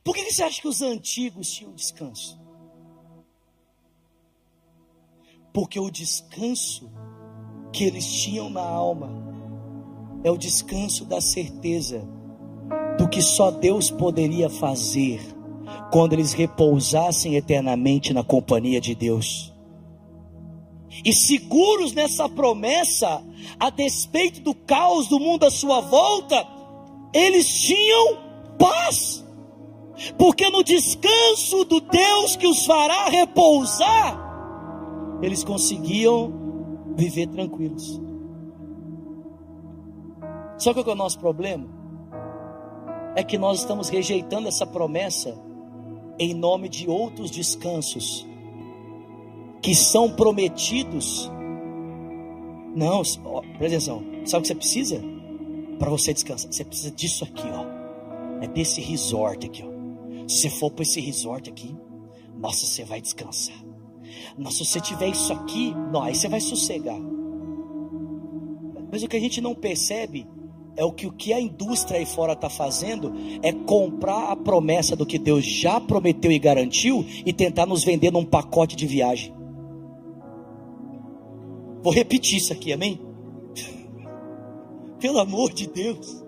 [0.04, 2.39] Por que você acha que os antigos tinham descanso?
[5.52, 6.89] Porque o descanso
[7.71, 9.10] que eles tinham na alma
[10.23, 12.08] é o descanso da certeza
[12.97, 15.21] do que só Deus poderia fazer
[15.91, 19.53] quando eles repousassem eternamente na companhia de Deus.
[21.06, 23.23] E seguros nessa promessa,
[23.60, 26.45] a despeito do caos do mundo à sua volta,
[27.13, 28.17] eles tinham
[28.58, 29.23] paz.
[30.17, 36.46] Porque no descanso do Deus que os fará repousar, eles conseguiam
[36.97, 38.01] viver tranquilos.
[40.57, 41.67] Só que o é o nosso problema?
[43.15, 45.38] É que nós estamos rejeitando essa promessa
[46.19, 48.27] em nome de outros descansos
[49.62, 51.31] que são prometidos.
[52.75, 54.03] Não, ó, presta atenção.
[54.25, 55.03] Sabe o que você precisa?
[55.77, 56.51] Para você descansar.
[56.51, 58.43] Você precisa disso aqui, ó.
[58.43, 60.27] É desse resort aqui, ó.
[60.27, 61.75] Se você for para esse resort aqui,
[62.36, 63.55] nossa, você vai descansar.
[64.38, 66.99] Nossa, se você tiver isso aqui, não, aí você vai sossegar.
[68.91, 70.27] Mas o que a gente não percebe
[70.75, 74.95] é o que, o que a indústria aí fora está fazendo é comprar a promessa
[74.95, 79.34] do que Deus já prometeu e garantiu e tentar nos vender num pacote de viagem.
[81.82, 82.99] Vou repetir isso aqui, amém?
[84.99, 86.23] Pelo amor de Deus.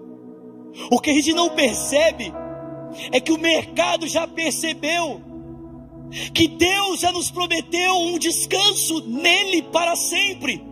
[0.92, 2.34] O que a gente não percebe
[3.12, 5.22] é que o mercado já percebeu
[6.34, 10.70] que Deus já nos prometeu um descanso nele para sempre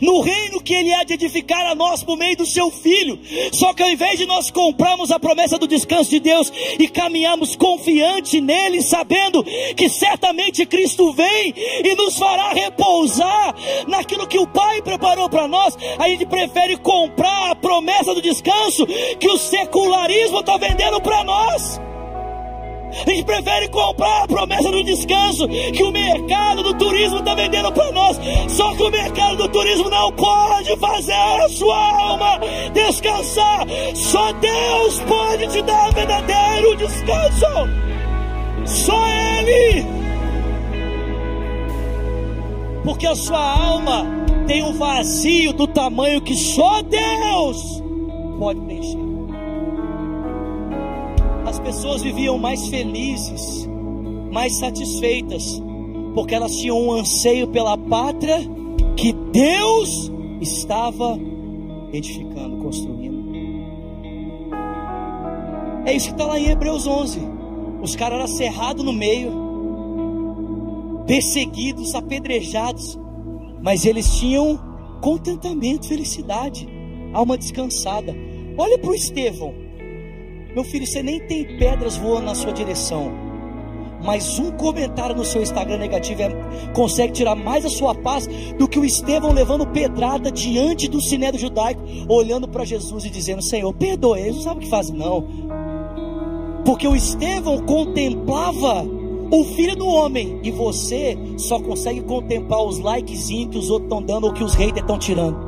[0.00, 3.18] no reino que Ele há de edificar a nós por meio do Seu Filho.
[3.52, 7.56] Só que ao invés de nós comprarmos a promessa do descanso de Deus e caminharmos
[7.56, 9.44] confiante nele, sabendo
[9.76, 13.54] que certamente Cristo vem e nos fará repousar
[13.86, 18.86] naquilo que o Pai preparou para nós, a gente prefere comprar a promessa do descanso
[19.18, 21.80] que o secularismo está vendendo para nós.
[23.04, 27.72] A gente prefere comprar a promessa do descanso que o mercado do turismo está vendendo
[27.72, 28.18] para nós.
[28.48, 32.40] Só que o mercado do turismo não pode fazer a sua alma
[32.72, 33.66] descansar.
[33.94, 37.46] Só Deus pode te dar verdadeiro descanso.
[38.64, 39.84] Só Ele.
[42.84, 44.06] Porque a sua alma
[44.46, 47.82] tem um vazio do tamanho que só Deus
[48.38, 49.05] pode preencher
[51.66, 53.68] pessoas viviam mais felizes,
[54.30, 55.60] mais satisfeitas,
[56.14, 58.38] porque elas tinham um anseio pela pátria
[58.96, 61.18] que Deus estava
[61.92, 63.16] edificando, construindo.
[65.84, 67.20] É isso que está lá em Hebreus 11.
[67.82, 69.32] Os caras eram cerrados no meio,
[71.04, 72.96] perseguidos, apedrejados,
[73.60, 74.56] mas eles tinham
[75.00, 76.68] contentamento, felicidade,
[77.12, 78.14] alma descansada.
[78.56, 79.65] Olha para o Estevão.
[80.56, 83.12] Meu filho, você nem tem pedras voando na sua direção.
[84.02, 86.30] Mas um comentário no seu Instagram negativo é,
[86.72, 91.38] consegue tirar mais a sua paz do que o Estevão levando pedrada diante do sinédrio
[91.38, 95.28] judaico, olhando para Jesus e dizendo: Senhor, perdoe, eles não sabem o que fazem, não.
[96.64, 98.82] Porque o Estevão contemplava
[99.30, 104.02] o filho do homem, e você só consegue contemplar os likezinhos que os outros estão
[104.02, 105.45] dando ou que os haters estão tirando.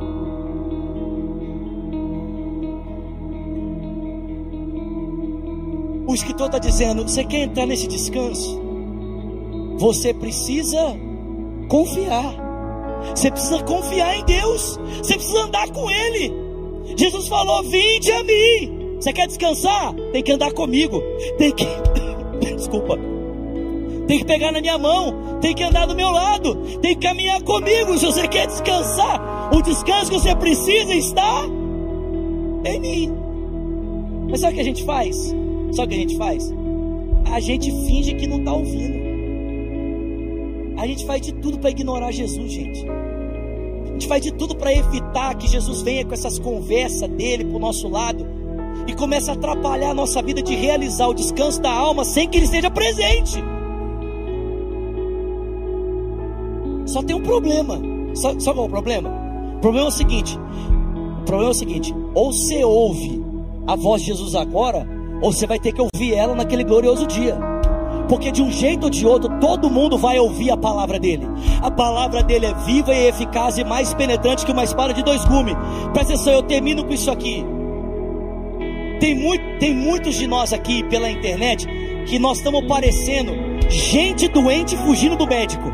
[6.19, 8.61] Escritor está dizendo: você quer entrar nesse descanso?
[9.77, 10.95] Você precisa
[11.67, 12.35] confiar.
[13.15, 14.77] Você precisa confiar em Deus.
[14.97, 16.33] Você precisa andar com Ele.
[16.97, 18.97] Jesus falou: Vinde a mim.
[18.99, 19.93] Você quer descansar?
[20.11, 21.01] Tem que andar comigo.
[21.37, 21.65] Tem que.
[22.55, 22.97] Desculpa.
[24.07, 25.39] Tem que pegar na minha mão.
[25.39, 26.55] Tem que andar do meu lado.
[26.81, 27.97] Tem que caminhar comigo.
[27.97, 31.45] Se você quer descansar, o descanso que você precisa está
[32.65, 33.13] em mim.
[34.29, 35.33] Mas sabe o que a gente faz?
[35.71, 36.53] Sabe o que a gente faz?
[37.31, 38.99] A gente finge que não está ouvindo.
[40.77, 42.85] A gente faz de tudo para ignorar Jesus, gente.
[43.91, 47.59] gente faz de tudo para evitar que Jesus venha com essas conversas dele para o
[47.59, 48.25] nosso lado
[48.87, 52.37] e comece a atrapalhar a nossa vida de realizar o descanso da alma sem que
[52.37, 53.43] ele esteja presente.
[56.85, 57.79] Só tem um problema.
[58.15, 59.09] Sabe, sabe qual é o problema?
[59.57, 60.39] O problema é o seguinte:
[61.21, 63.21] o problema é o seguinte, ou você ouve
[63.67, 64.87] a voz de Jesus agora,
[65.21, 67.37] ou você vai ter que ouvir ela naquele glorioso dia.
[68.07, 71.27] Porque de um jeito ou de outro, todo mundo vai ouvir a palavra dele.
[71.61, 75.23] A palavra dele é viva e eficaz e mais penetrante que uma espada de dois
[75.25, 75.55] gumes.
[75.93, 77.45] Presta atenção, eu termino com isso aqui.
[78.99, 81.67] Tem, muito, tem muitos de nós aqui pela internet
[82.07, 83.31] que nós estamos parecendo
[83.69, 85.71] gente doente fugindo do médico.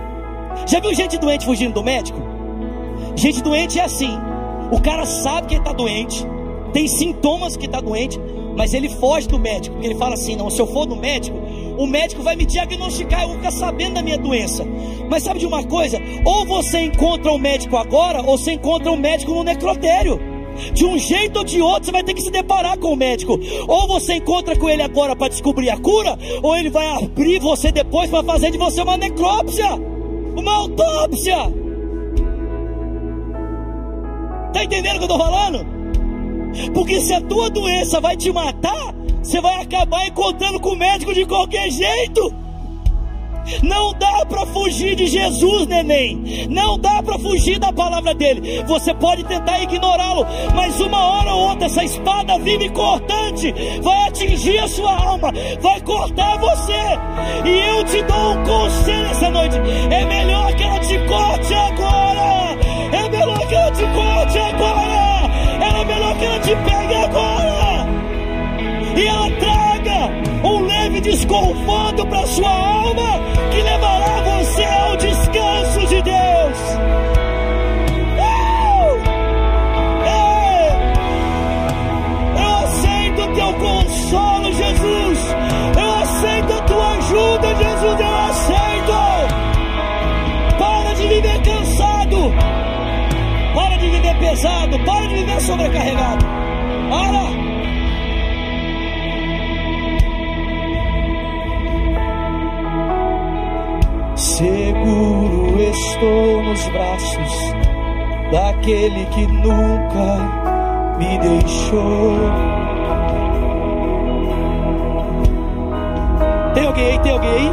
[0.68, 2.20] Já viu gente doente fugindo do médico?
[3.16, 4.12] Gente doente é assim:
[4.72, 6.26] o cara sabe que ele está doente,
[6.74, 8.20] tem sintomas que está doente,
[8.56, 11.38] mas ele foge do médico, porque ele fala assim: não, se eu for no médico,
[11.78, 14.66] o médico vai me diagnosticar, eu vou ficar sabendo da minha doença.
[15.10, 15.99] Mas sabe de uma coisa?
[16.24, 20.20] Ou você encontra um médico agora, ou você encontra um médico no necrotério.
[20.74, 23.38] De um jeito ou de outro, você vai ter que se deparar com o médico.
[23.68, 27.74] Ou você encontra com ele agora para descobrir a cura, ou ele vai abrir você
[27.74, 29.68] depois para fazer de você uma necrópsia,
[30.36, 31.53] uma autópsia.
[34.47, 35.74] Está entendendo o que eu estou falando?
[36.74, 41.14] Porque se a tua doença vai te matar, você vai acabar encontrando com o médico
[41.14, 42.45] de qualquer jeito.
[43.62, 46.47] Não dá para fugir de Jesus, neném.
[46.49, 48.64] Não dá para fugir da palavra dele.
[48.66, 50.26] Você pode tentar ignorá-lo,
[50.56, 55.32] mas uma hora ou outra essa espada viva e cortante vai atingir a sua alma,
[55.62, 56.74] vai cortar você.
[57.45, 59.56] E eu te dou um conselho essa noite:
[59.91, 62.58] é melhor que ela te corte agora.
[62.91, 65.05] É melhor que ela te corte agora.
[66.16, 67.88] É melhor que ela te pegue agora.
[68.95, 73.20] E ela traga um leve desconforto para sua alma
[73.51, 74.24] que levará
[94.36, 94.78] pesado.
[94.80, 96.26] Para de viver sobrecarregado.
[96.90, 97.46] Para.
[104.16, 107.54] Seguro estou nos braços
[108.32, 112.16] daquele que nunca me deixou.
[116.54, 117.00] Tem alguém aí?
[117.00, 117.52] Tem alguém aí?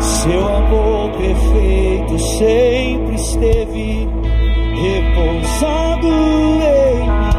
[0.00, 4.21] Seu amor perfeito sempre esteve
[4.82, 7.30] repousado em mim.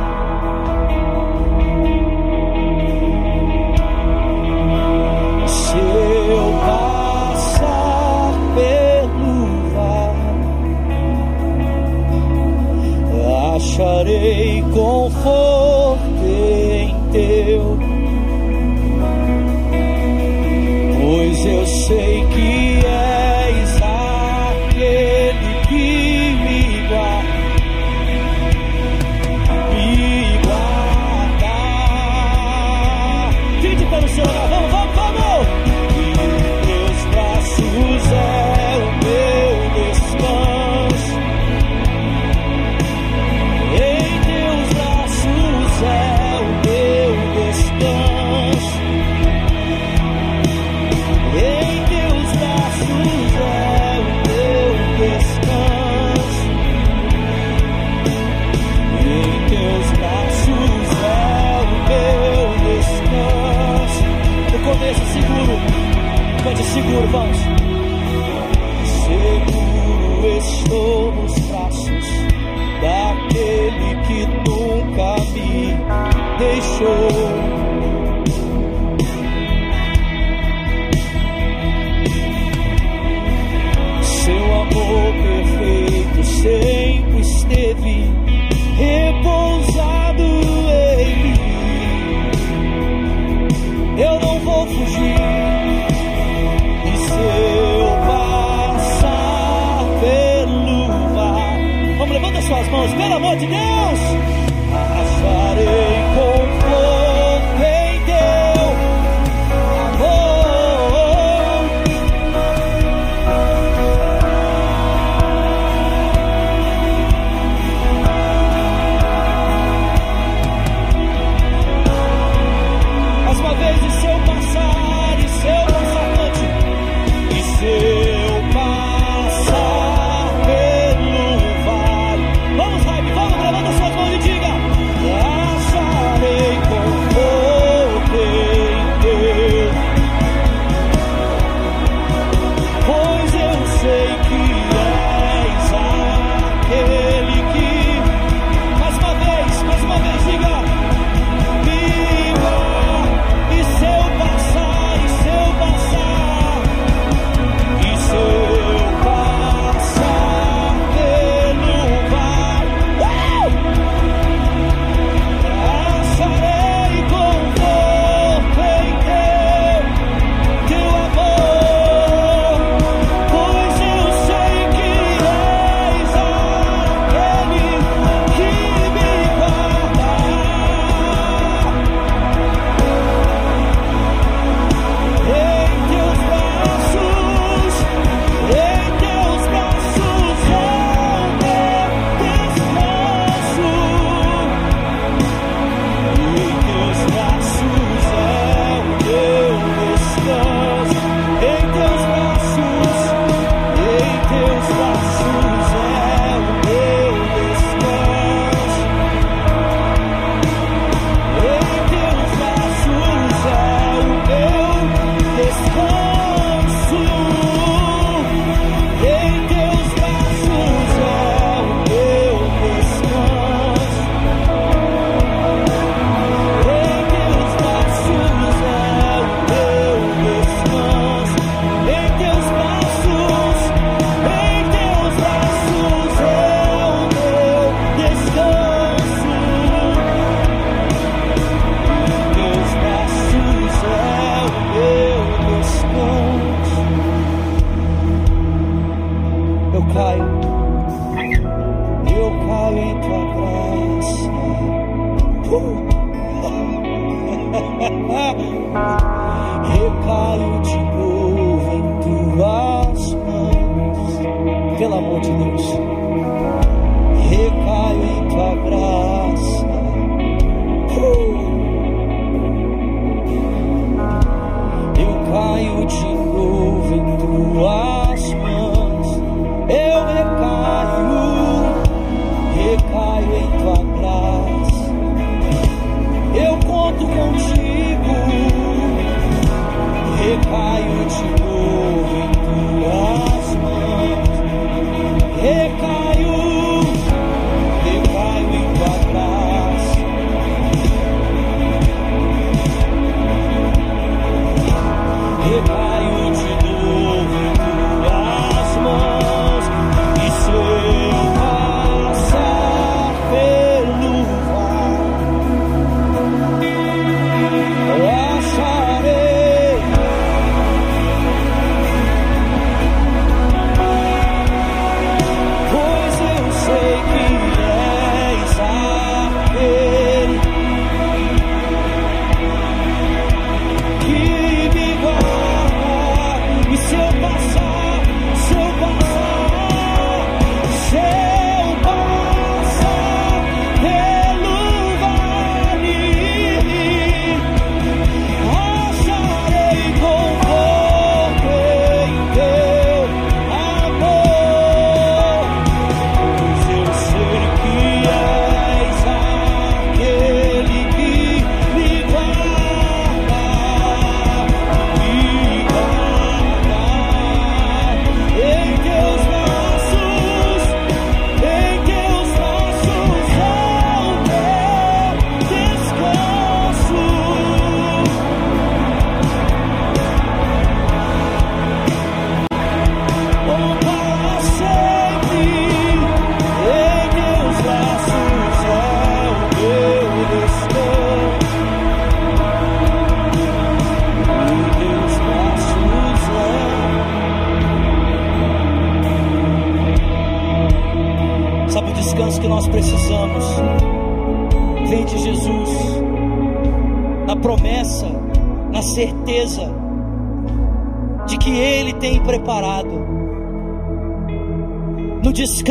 [5.48, 9.36] Se eu passar pelo
[9.74, 10.32] vale,
[13.56, 15.83] acharei conforto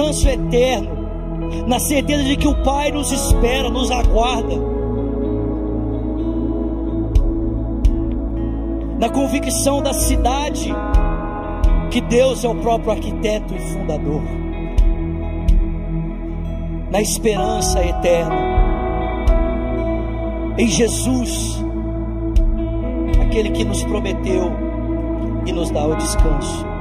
[0.02, 0.90] descanso eterno,
[1.66, 4.56] na certeza de que o Pai nos espera, nos aguarda,
[8.98, 10.74] na convicção da cidade
[11.90, 14.22] que Deus é o próprio arquiteto e fundador,
[16.90, 18.52] na esperança eterna,
[20.58, 21.62] em Jesus,
[23.22, 24.52] aquele que nos prometeu
[25.46, 26.71] e nos dá o descanso.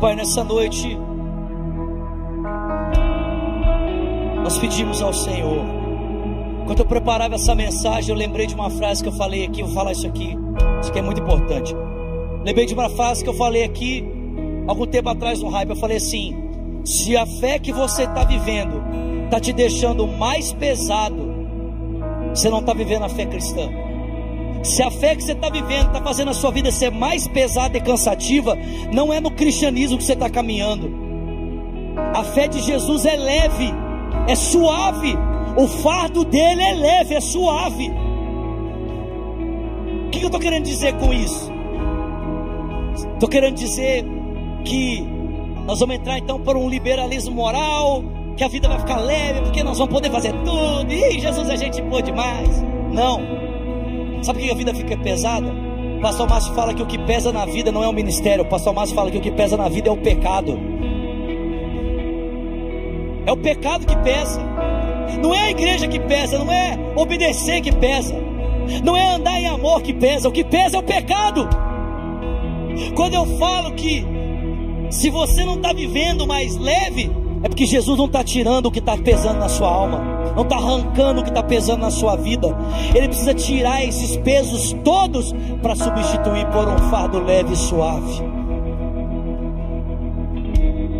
[0.00, 0.94] Pai, nessa noite,
[4.42, 5.64] nós pedimos ao Senhor.
[6.66, 9.62] Quando eu preparava essa mensagem, eu lembrei de uma frase que eu falei aqui.
[9.62, 10.36] Vou falar isso aqui,
[10.82, 11.74] isso aqui é muito importante.
[12.44, 14.04] Lembrei de uma frase que eu falei aqui,
[14.68, 15.70] algum tempo atrás no hype.
[15.70, 16.36] Eu falei assim:
[16.84, 18.82] se a fé que você está vivendo
[19.24, 21.16] está te deixando mais pesado,
[22.34, 23.70] você não está vivendo a fé cristã.
[24.66, 27.78] Se a fé que você está vivendo está fazendo a sua vida ser mais pesada
[27.78, 28.58] e cansativa,
[28.92, 30.92] não é no cristianismo que você está caminhando.
[32.12, 33.72] A fé de Jesus é leve,
[34.26, 35.16] é suave.
[35.56, 37.90] O fardo dele é leve, é suave.
[40.06, 41.48] O que eu estou querendo dizer com isso?
[43.14, 44.04] Estou querendo dizer
[44.64, 45.00] que
[45.64, 48.02] nós vamos entrar então por um liberalismo moral,
[48.36, 50.92] que a vida vai ficar leve, porque nós vamos poder fazer tudo.
[50.92, 52.62] E Jesus é gente boa demais.
[52.92, 53.45] Não.
[54.26, 55.46] Sabe por que a vida fica pesada?
[55.98, 58.42] O pastor Márcio fala que o que pesa na vida não é o ministério.
[58.42, 60.58] O pastor Márcio fala que o que pesa na vida é o pecado.
[63.24, 64.40] É o pecado que pesa.
[65.22, 68.16] Não é a igreja que pesa, não é obedecer que pesa.
[68.82, 70.28] Não é andar em amor que pesa.
[70.28, 71.48] O que pesa é o pecado.
[72.96, 74.04] Quando eu falo que
[74.90, 77.12] se você não está vivendo mais leve,
[77.44, 80.56] é porque Jesus não está tirando o que está pesando na sua alma, não está
[80.56, 82.54] arrancando o que está pesando na sua vida.
[82.94, 88.22] Ele precisa tirar esses pesos todos para substituir por um fardo leve e suave,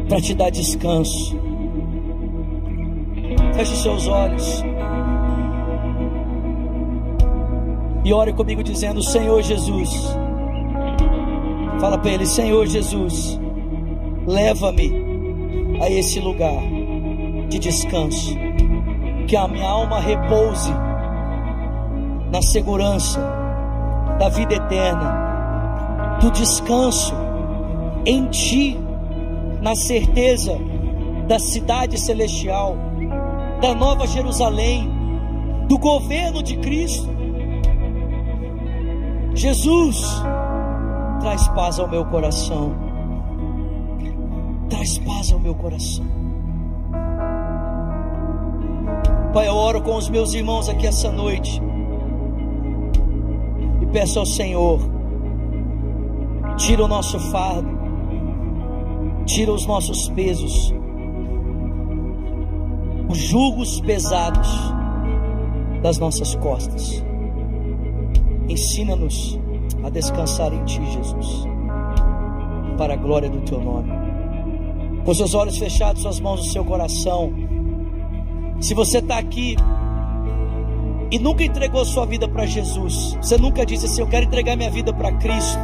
[0.08, 1.38] para te dar descanso.
[3.54, 4.64] Feche seus olhos
[8.04, 10.16] e ore comigo dizendo: Senhor Jesus.
[11.78, 13.38] Fala para ele: Senhor Jesus,
[14.26, 16.62] leva-me a esse lugar
[17.50, 18.34] de descanso.
[19.26, 20.72] Que a minha alma repouse
[22.30, 23.20] na segurança
[24.18, 27.14] da vida eterna, do descanso
[28.04, 28.78] em Ti,
[29.60, 30.56] na certeza
[31.26, 32.76] da cidade celestial,
[33.60, 34.90] da nova Jerusalém,
[35.66, 37.08] do governo de Cristo.
[39.34, 40.22] Jesus,
[41.20, 42.74] traz paz ao meu coração.
[44.70, 46.25] Traz paz ao meu coração.
[49.36, 51.60] Pai, eu oro com os meus irmãos aqui essa noite.
[53.82, 54.80] E peço ao Senhor,
[56.56, 57.68] tira o nosso fardo,
[59.26, 60.72] tira os nossos pesos,
[63.10, 64.48] os julgos pesados
[65.82, 67.04] das nossas costas.
[68.48, 69.38] Ensina-nos
[69.84, 71.44] a descansar em Ti, Jesus,
[72.78, 73.92] para a glória do Teu nome.
[75.04, 77.34] Com seus olhos fechados, suas mãos no seu coração.
[78.60, 79.56] Se você está aqui
[81.10, 84.70] e nunca entregou sua vida para Jesus, você nunca disse assim: Eu quero entregar minha
[84.70, 85.58] vida para Cristo.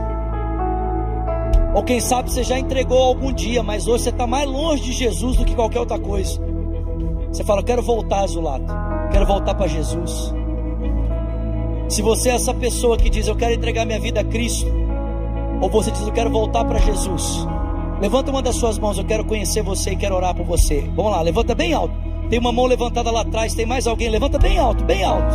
[1.74, 4.92] Ou quem sabe você já entregou algum dia, mas hoje você está mais longe de
[4.92, 6.40] Jesus do que qualquer outra coisa.
[7.28, 8.72] Você fala: Quero voltar, Azulato.
[9.10, 10.34] Quero voltar para Jesus.
[11.88, 14.66] Se você é essa pessoa que diz eu quero entregar minha vida a Cristo,
[15.60, 17.46] ou você diz eu quero voltar para Jesus,
[18.00, 20.80] levanta uma das suas mãos, eu quero conhecer você e quero orar por você.
[20.94, 22.01] Vamos lá, levanta bem alto.
[22.32, 24.08] Tem uma mão levantada lá atrás, tem mais alguém?
[24.08, 25.34] Levanta bem alto, bem alto.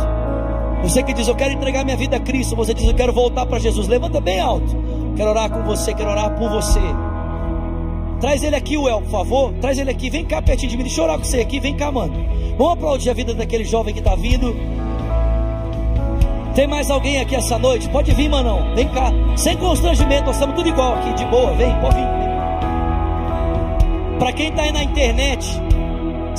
[0.82, 3.46] Você que diz eu quero entregar minha vida a Cristo, você diz eu quero voltar
[3.46, 4.76] para Jesus, levanta bem alto.
[5.16, 6.80] Quero orar com você, quero orar por você.
[8.20, 9.52] Traz ele aqui, Uel, por favor.
[9.60, 10.82] Traz ele aqui, vem cá pertinho de mim.
[10.82, 12.14] Deixa eu orar com você aqui, vem cá, mano.
[12.58, 14.56] Vamos aplaudir a vida daquele jovem que está vindo.
[16.56, 17.88] Tem mais alguém aqui essa noite?
[17.90, 18.74] Pode vir, manão.
[18.74, 19.12] Vem cá.
[19.36, 21.52] Sem constrangimento, nós estamos tudo igual aqui, de boa.
[21.52, 22.08] Vem, pode vir.
[24.18, 25.67] Para quem está aí na internet,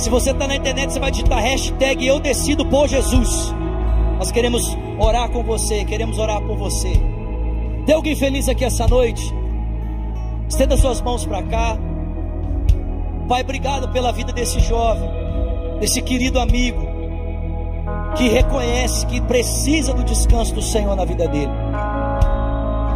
[0.00, 3.54] se você está na internet, você vai digitar hashtag Eu Decido por Jesus.
[4.18, 6.92] Nós queremos orar com você, queremos orar por você.
[7.84, 9.22] Tem alguém feliz aqui essa noite?
[10.48, 11.78] Estenda suas mãos para cá.
[13.28, 15.08] Pai, obrigado pela vida desse jovem,
[15.80, 16.80] desse querido amigo
[18.16, 21.52] que reconhece que precisa do descanso do Senhor na vida dele.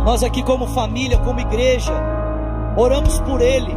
[0.04, 1.92] Nós aqui, como família, como igreja,
[2.76, 3.76] oramos por ele,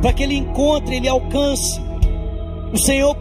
[0.00, 1.89] para que ele encontre, ele alcance.
[2.72, 3.16] O Senhor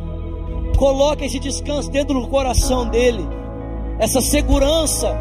[0.77, 3.27] coloque esse descanso dentro do coração dele,
[3.97, 5.15] essa segurança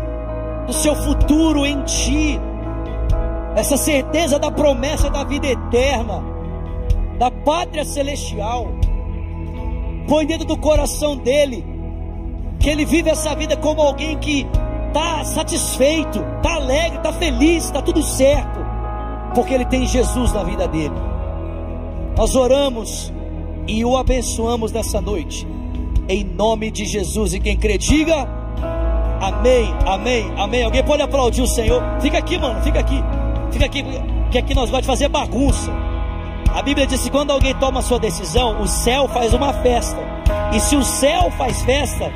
[0.66, 2.38] do seu futuro em Ti,
[3.56, 6.22] essa certeza da promessa da vida eterna,
[7.18, 8.68] da pátria celestial.
[10.06, 11.64] Põe dentro do coração dele
[12.60, 14.46] que ele vive essa vida como alguém que
[14.88, 18.58] está satisfeito, está alegre, está feliz, está tudo certo,
[19.34, 20.94] porque ele tem Jesus na vida dele.
[22.16, 23.12] Nós oramos
[23.68, 25.46] e o abençoamos nessa noite,
[26.08, 27.34] em nome de Jesus.
[27.34, 28.26] E quem crê, diga
[29.20, 30.64] amém, amém, amém.
[30.64, 31.82] Alguém pode aplaudir o Senhor?
[32.00, 33.04] Fica aqui, mano, fica aqui,
[33.52, 33.84] fica aqui,
[34.30, 35.70] que aqui nós vamos fazer bagunça.
[36.54, 39.98] A Bíblia diz que quando alguém toma sua decisão, o céu faz uma festa.
[40.54, 42.10] E se o céu faz festa,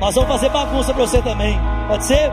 [0.00, 1.58] nós vamos fazer bagunça para você também.
[1.86, 2.30] Pode ser?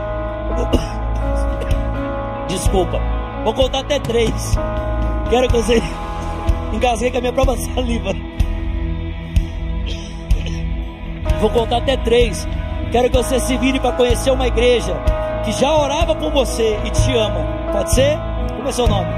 [2.48, 2.98] Desculpa.
[3.44, 4.56] Vou contar até três.
[5.28, 5.82] Quero que você
[6.72, 8.27] engasguei com a minha própria saliva.
[11.40, 12.46] Vou contar até três.
[12.90, 14.94] Quero que você se vire para conhecer uma igreja
[15.44, 17.46] que já orava por você e te ama.
[17.72, 18.18] Pode ser?
[18.56, 19.08] Como é seu nome?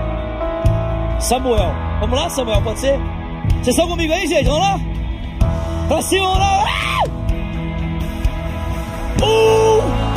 [1.18, 1.72] Samuel.
[2.00, 2.62] Vamos lá, Samuel?
[2.62, 2.98] Pode ser?
[3.54, 4.46] Vocês estão comigo aí, gente?
[4.46, 4.80] Vamos lá?
[5.88, 6.64] Pra cima, vamos lá!
[9.22, 10.09] Um,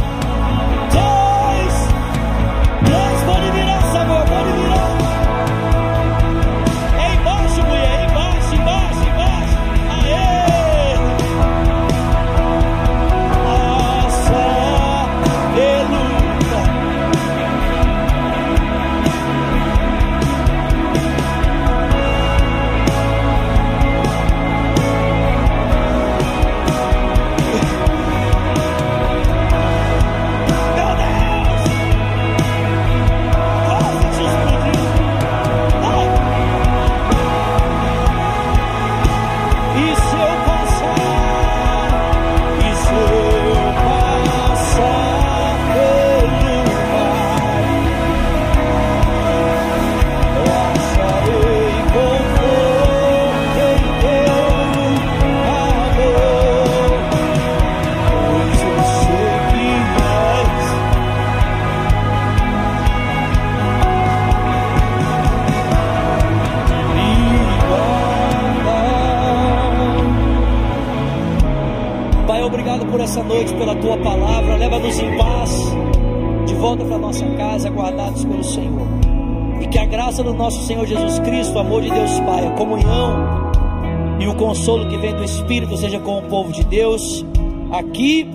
[86.53, 87.25] de Deus,
[87.71, 88.27] aqui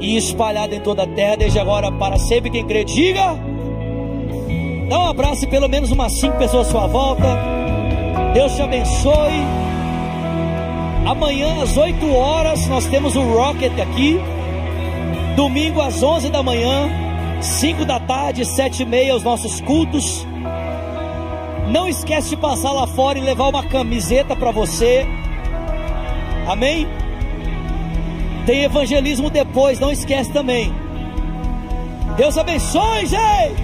[0.00, 2.50] e espalhado em toda a terra, desde agora para sempre.
[2.50, 3.38] Quem crê, diga.
[4.88, 7.38] Dá um abraço e pelo menos umas cinco pessoas à sua volta.
[8.34, 9.42] Deus te abençoe.
[11.06, 14.18] Amanhã às 8 horas nós temos o Rocket aqui.
[15.36, 16.90] Domingo às 11 da manhã,
[17.40, 20.26] 5 da tarde, 7 e meia, os nossos cultos.
[21.68, 25.06] Não esquece de passar lá fora e levar uma camiseta para você.
[26.46, 26.86] Amém?
[28.46, 30.72] Tem evangelismo depois, não esquece também.
[32.16, 33.61] Deus abençoe, gente!